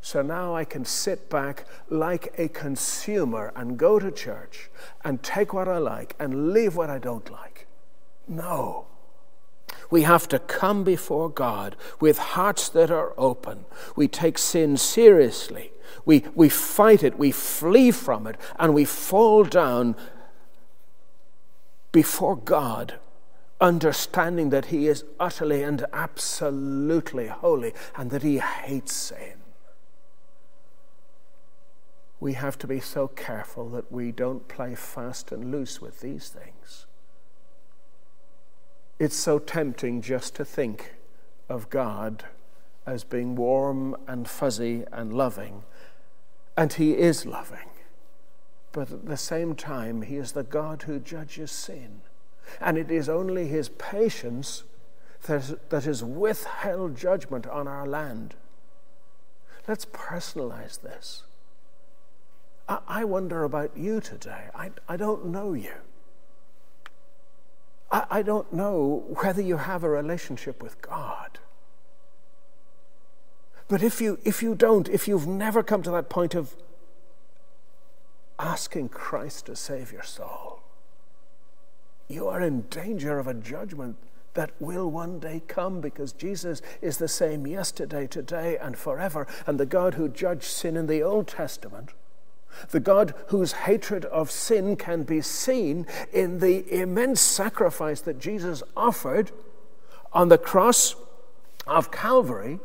So 0.00 0.22
now 0.22 0.54
I 0.54 0.64
can 0.64 0.84
sit 0.84 1.28
back 1.28 1.66
like 1.90 2.32
a 2.38 2.48
consumer 2.48 3.52
and 3.56 3.76
go 3.76 3.98
to 3.98 4.12
church 4.12 4.70
and 5.04 5.22
take 5.22 5.52
what 5.52 5.68
I 5.68 5.78
like 5.78 6.14
and 6.18 6.52
leave 6.52 6.76
what 6.76 6.90
I 6.90 6.98
don't 6.98 7.28
like. 7.30 7.66
No. 8.28 8.86
We 9.90 10.02
have 10.02 10.28
to 10.28 10.38
come 10.38 10.84
before 10.84 11.28
God 11.28 11.76
with 12.00 12.18
hearts 12.18 12.68
that 12.68 12.90
are 12.90 13.14
open. 13.18 13.64
We 13.96 14.08
take 14.08 14.38
sin 14.38 14.76
seriously. 14.76 15.72
We, 16.04 16.24
we 16.34 16.48
fight 16.48 17.02
it, 17.02 17.18
we 17.18 17.32
flee 17.32 17.90
from 17.90 18.26
it, 18.26 18.36
and 18.58 18.74
we 18.74 18.84
fall 18.84 19.44
down 19.44 19.96
before 21.92 22.36
God, 22.36 22.98
understanding 23.60 24.50
that 24.50 24.66
He 24.66 24.86
is 24.86 25.04
utterly 25.18 25.62
and 25.62 25.84
absolutely 25.92 27.28
holy 27.28 27.72
and 27.96 28.10
that 28.10 28.22
He 28.22 28.38
hates 28.38 28.92
sin. 28.92 29.38
We 32.18 32.34
have 32.34 32.58
to 32.58 32.66
be 32.66 32.80
so 32.80 33.08
careful 33.08 33.68
that 33.70 33.92
we 33.92 34.10
don't 34.10 34.48
play 34.48 34.74
fast 34.74 35.32
and 35.32 35.50
loose 35.52 35.80
with 35.80 36.00
these 36.00 36.28
things. 36.28 36.86
It's 38.98 39.16
so 39.16 39.38
tempting 39.38 40.00
just 40.00 40.34
to 40.36 40.44
think 40.44 40.94
of 41.48 41.68
God 41.68 42.24
as 42.86 43.04
being 43.04 43.34
warm 43.36 43.96
and 44.06 44.28
fuzzy 44.28 44.84
and 44.92 45.12
loving, 45.12 45.64
and 46.56 46.72
He 46.72 46.92
is 46.92 47.26
loving. 47.26 47.68
But 48.72 48.90
at 48.90 49.06
the 49.06 49.16
same 49.16 49.54
time, 49.54 50.02
He 50.02 50.16
is 50.16 50.32
the 50.32 50.42
God 50.42 50.82
who 50.82 50.98
judges 50.98 51.50
sin. 51.50 52.02
And 52.60 52.78
it 52.78 52.90
is 52.90 53.08
only 53.08 53.48
His 53.48 53.68
patience 53.68 54.64
that, 55.26 55.84
has 55.84 56.04
withheld 56.04 56.96
judgment 56.96 57.46
on 57.46 57.66
our 57.66 57.86
land. 57.86 58.34
Let's 59.66 59.86
personalize 59.86 60.80
this. 60.80 61.24
I, 62.68 62.78
I 62.86 63.04
wonder 63.04 63.44
about 63.44 63.76
you 63.76 64.00
today. 64.00 64.48
I, 64.54 64.70
I 64.88 64.96
don't 64.96 65.26
know 65.26 65.52
you. 65.52 65.72
I, 67.90 68.04
I 68.10 68.22
don't 68.22 68.52
know 68.52 69.04
whether 69.20 69.42
you 69.42 69.56
have 69.56 69.84
a 69.84 69.90
relationship 69.90 70.62
with 70.62 70.80
God. 70.80 71.38
But 73.68 73.82
if 73.82 74.00
you, 74.00 74.18
if 74.24 74.42
you 74.42 74.54
don't, 74.54 74.88
if 74.88 75.08
you've 75.08 75.26
never 75.26 75.62
come 75.62 75.82
to 75.82 75.90
that 75.90 76.08
point 76.08 76.34
of 76.34 76.54
asking 78.38 78.90
Christ 78.90 79.46
to 79.46 79.56
save 79.56 79.92
your 79.92 80.04
soul, 80.04 80.60
you 82.08 82.28
are 82.28 82.40
in 82.40 82.62
danger 82.62 83.18
of 83.18 83.26
a 83.26 83.34
judgment 83.34 83.96
that 84.34 84.50
will 84.60 84.88
one 84.90 85.18
day 85.18 85.42
come 85.48 85.80
because 85.80 86.12
Jesus 86.12 86.62
is 86.80 86.98
the 86.98 87.08
same 87.08 87.46
yesterday, 87.46 88.06
today, 88.06 88.56
and 88.58 88.76
forever. 88.76 89.26
And 89.46 89.58
the 89.58 89.66
God 89.66 89.94
who 89.94 90.08
judged 90.08 90.44
sin 90.44 90.76
in 90.76 90.86
the 90.86 91.02
Old 91.02 91.26
Testament, 91.26 91.90
the 92.70 92.80
God 92.80 93.14
whose 93.28 93.52
hatred 93.52 94.04
of 94.04 94.30
sin 94.30 94.76
can 94.76 95.02
be 95.02 95.20
seen 95.20 95.86
in 96.12 96.38
the 96.38 96.72
immense 96.72 97.20
sacrifice 97.20 98.00
that 98.02 98.20
Jesus 98.20 98.62
offered 98.76 99.32
on 100.12 100.28
the 100.28 100.38
cross 100.38 100.94
of 101.66 101.90
Calvary 101.90 102.60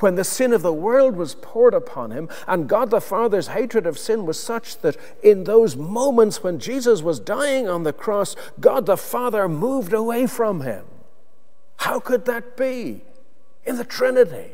when 0.00 0.14
the 0.14 0.24
sin 0.24 0.52
of 0.52 0.62
the 0.62 0.72
world 0.72 1.16
was 1.16 1.34
poured 1.34 1.74
upon 1.74 2.10
him, 2.10 2.28
and 2.46 2.68
God 2.68 2.90
the 2.90 3.00
Father's 3.00 3.48
hatred 3.48 3.86
of 3.86 3.98
sin 3.98 4.26
was 4.26 4.40
such 4.42 4.78
that 4.78 4.96
in 5.22 5.44
those 5.44 5.76
moments 5.76 6.42
when 6.42 6.58
Jesus 6.58 7.02
was 7.02 7.20
dying 7.20 7.68
on 7.68 7.82
the 7.82 7.92
cross, 7.92 8.36
God 8.60 8.86
the 8.86 8.96
Father 8.96 9.48
moved 9.48 9.92
away 9.92 10.26
from 10.26 10.62
him. 10.62 10.84
How 11.78 12.00
could 12.00 12.24
that 12.24 12.56
be? 12.56 13.02
In 13.64 13.76
the 13.76 13.84
Trinity. 13.84 14.52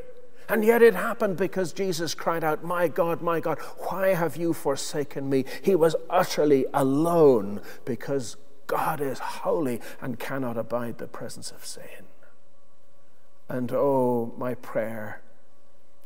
And 0.49 0.65
yet 0.65 0.83
it 0.83 0.95
happened 0.95 1.37
because 1.37 1.73
Jesus 1.73 2.15
cried 2.15 2.45
out, 2.45 2.65
My 2.65 2.89
God, 2.89 3.23
my 3.23 3.41
God, 3.41 3.59
why 3.89 4.09
have 4.09 4.37
you 4.37 4.53
forsaken 4.53 5.31
me? 5.31 5.45
He 5.63 5.75
was 5.75 5.97
utterly 6.11 6.67
alone 6.75 7.63
because 7.85 8.37
God 8.67 9.01
is 9.01 9.19
holy 9.19 9.81
and 10.01 10.19
cannot 10.19 10.57
abide 10.57 10.99
the 10.99 11.07
presence 11.07 11.51
of 11.51 11.65
sin. 11.65 12.02
And 13.53 13.71
oh, 13.71 14.33
my 14.39 14.55
prayer 14.55 15.21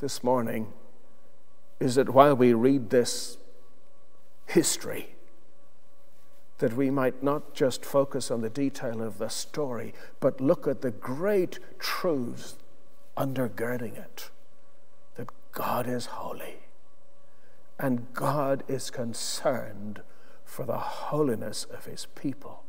this 0.01 0.25
morning 0.25 0.73
is 1.79 1.95
that 1.95 2.09
while 2.09 2.35
we 2.35 2.53
read 2.53 2.91
this 2.91 3.39
history, 4.47 5.15
that 6.59 6.73
we 6.73 6.91
might 6.91 7.23
not 7.23 7.55
just 7.55 7.85
focus 7.85 8.33
on 8.33 8.41
the 8.41 8.51
detail 8.51 9.01
of 9.01 9.19
the 9.19 9.29
story, 9.29 9.95
but 10.19 10.41
look 10.41 10.67
at 10.67 10.83
the 10.83 10.91
great 10.91 11.61
truths 11.79 12.57
undergirding 13.17 13.97
it 13.97 14.31
that 15.15 15.31
God 15.53 15.87
is 15.87 16.07
holy 16.07 16.65
and 17.79 18.13
God 18.13 18.65
is 18.67 18.91
concerned 18.91 20.03
for 20.45 20.67
the 20.67 20.79
holiness 20.79 21.63
of 21.73 21.85
his 21.85 22.07
people. 22.17 22.65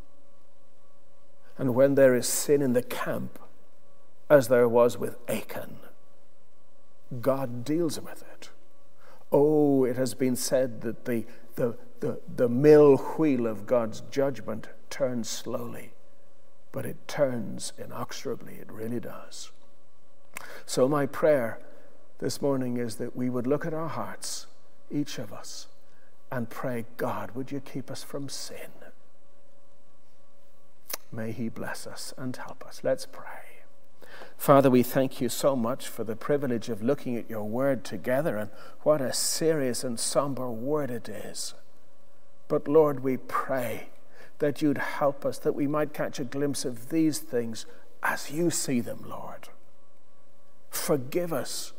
And 1.57 1.73
when 1.73 1.95
there 1.95 2.13
is 2.13 2.27
sin 2.27 2.61
in 2.61 2.73
the 2.73 2.83
camp, 2.83 3.39
as 4.29 4.47
there 4.47 4.67
was 4.67 4.97
with 4.97 5.17
Achan. 5.29 5.77
God 7.21 7.63
deals 7.63 7.99
with 7.99 8.23
it. 8.33 8.49
Oh, 9.31 9.83
it 9.83 9.95
has 9.95 10.13
been 10.13 10.35
said 10.35 10.81
that 10.81 11.05
the, 11.05 11.25
the, 11.55 11.77
the, 11.99 12.19
the 12.33 12.49
mill 12.49 12.97
wheel 12.97 13.47
of 13.47 13.65
God's 13.65 14.01
judgment 14.11 14.69
turns 14.89 15.29
slowly, 15.29 15.93
but 16.71 16.85
it 16.85 17.07
turns 17.07 17.73
inexorably. 17.77 18.55
It 18.55 18.71
really 18.71 18.99
does. 18.99 19.51
So, 20.65 20.87
my 20.87 21.05
prayer 21.05 21.59
this 22.19 22.41
morning 22.41 22.77
is 22.77 22.95
that 22.95 23.15
we 23.15 23.29
would 23.29 23.47
look 23.47 23.65
at 23.65 23.73
our 23.73 23.87
hearts, 23.87 24.47
each 24.91 25.17
of 25.17 25.33
us, 25.33 25.67
and 26.31 26.49
pray, 26.49 26.85
God, 26.97 27.31
would 27.31 27.51
you 27.51 27.59
keep 27.59 27.89
us 27.89 28.03
from 28.03 28.29
sin? 28.29 28.71
May 31.11 31.31
He 31.31 31.49
bless 31.49 31.87
us 31.87 32.13
and 32.17 32.35
help 32.35 32.65
us. 32.65 32.81
Let's 32.83 33.05
pray. 33.05 33.46
Father, 34.37 34.69
we 34.69 34.83
thank 34.83 35.19
you 35.19 35.29
so 35.29 35.55
much 35.55 35.87
for 35.87 36.03
the 36.03 36.15
privilege 36.15 36.69
of 36.69 36.81
looking 36.81 37.17
at 37.17 37.29
your 37.29 37.43
word 37.43 37.83
together, 37.83 38.37
and 38.37 38.49
what 38.83 39.01
a 39.01 39.11
serious 39.11 39.83
and 39.83 39.99
somber 39.99 40.49
word 40.49 40.89
it 40.89 41.09
is. 41.09 41.53
But 42.47 42.67
Lord, 42.67 43.01
we 43.01 43.17
pray 43.17 43.89
that 44.39 44.61
you'd 44.61 44.77
help 44.77 45.25
us, 45.25 45.37
that 45.39 45.55
we 45.55 45.67
might 45.67 45.93
catch 45.93 46.19
a 46.19 46.23
glimpse 46.23 46.63
of 46.63 46.89
these 46.89 47.19
things 47.19 47.65
as 48.03 48.31
you 48.31 48.49
see 48.51 48.79
them, 48.79 49.03
Lord. 49.05 49.49
Forgive 50.69 51.33
us 51.33 51.73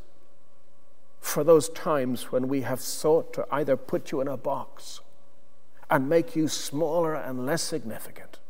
for 1.20 1.44
those 1.44 1.68
times 1.68 2.32
when 2.32 2.48
we 2.48 2.62
have 2.62 2.80
sought 2.80 3.32
to 3.34 3.46
either 3.50 3.76
put 3.76 4.10
you 4.10 4.20
in 4.20 4.28
a 4.28 4.36
box 4.36 5.00
and 5.88 6.08
make 6.08 6.34
you 6.36 6.48
smaller 6.48 7.14
and 7.14 7.46
less 7.46 7.62
significant, 7.62 8.40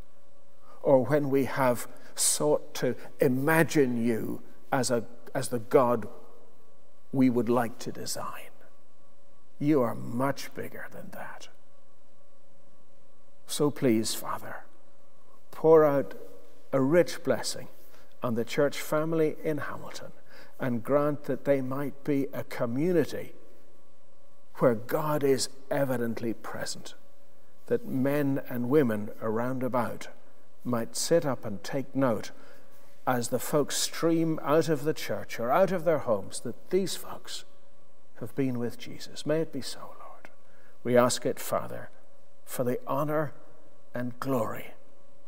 or 0.83 1.05
when 1.05 1.29
we 1.29 1.45
have 1.45 1.87
sought 2.19 2.75
to 2.75 2.95
imagine 3.21 4.03
you 4.03 4.43
as 4.73 4.91
a 4.91 5.05
as 5.35 5.49
the 5.49 5.59
God 5.59 6.09
we 7.13 7.31
would 7.31 7.49
like 7.49 7.79
to 7.81 7.93
design. 7.93 8.51
You 9.59 9.83
are 9.83 9.95
much 9.95 10.55
bigger 10.55 10.87
than 10.93 11.11
that. 11.13 11.49
So 13.47 13.71
please, 13.71 14.15
Father, 14.15 14.65
pour 15.51 15.85
out 15.85 16.15
a 16.73 16.81
rich 16.81 17.23
blessing 17.25 17.69
on 18.23 18.35
the 18.35 18.45
church 18.45 18.79
family 18.79 19.37
in 19.43 19.59
Hamilton 19.59 20.13
and 20.61 20.83
grant 20.83 21.25
that 21.25 21.45
they 21.45 21.61
might 21.61 22.05
be 22.05 22.27
a 22.33 22.45
community 22.45 23.33
where 24.57 24.75
God 24.75 25.23
is 25.23 25.49
evidently 25.71 26.35
present, 26.35 26.95
that 27.67 27.87
men 27.87 28.43
and 28.49 28.69
women 28.69 29.11
around 29.23 29.63
about 29.63 30.09
might 30.69 30.97
sit 30.97 31.27
up 31.27 31.45
and 31.45 31.65
take 31.65 31.97
note 31.97 32.31
as 33.07 33.29
the 33.29 33.39
folks 33.39 33.77
stream 33.77 34.39
out 34.43 34.69
of 34.69 34.85
the 34.85 34.95
church 34.95 35.41
or 35.41 35.51
out 35.51 35.73
of 35.73 35.85
their 35.85 35.99
homes 35.99 36.41
that 36.41 36.71
these 36.71 36.95
folks 36.95 37.45
have 38.21 38.35
been 38.37 38.59
with 38.59 38.79
Jesus. 38.79 39.25
May 39.25 39.41
it 39.41 39.53
be 39.53 39.63
so, 39.63 39.81
Lord. 39.81 40.29
We 40.85 40.97
ask 40.97 41.25
it, 41.25 41.41
Father, 41.41 41.91
for 42.45 42.65
the 42.65 42.79
honor 42.87 43.33
and 43.95 44.19
glory 44.21 44.75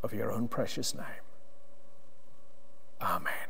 of 0.03 0.13
your 0.13 0.31
own 0.31 0.49
precious 0.49 0.95
name. 0.95 1.25
Amen. 3.01 3.50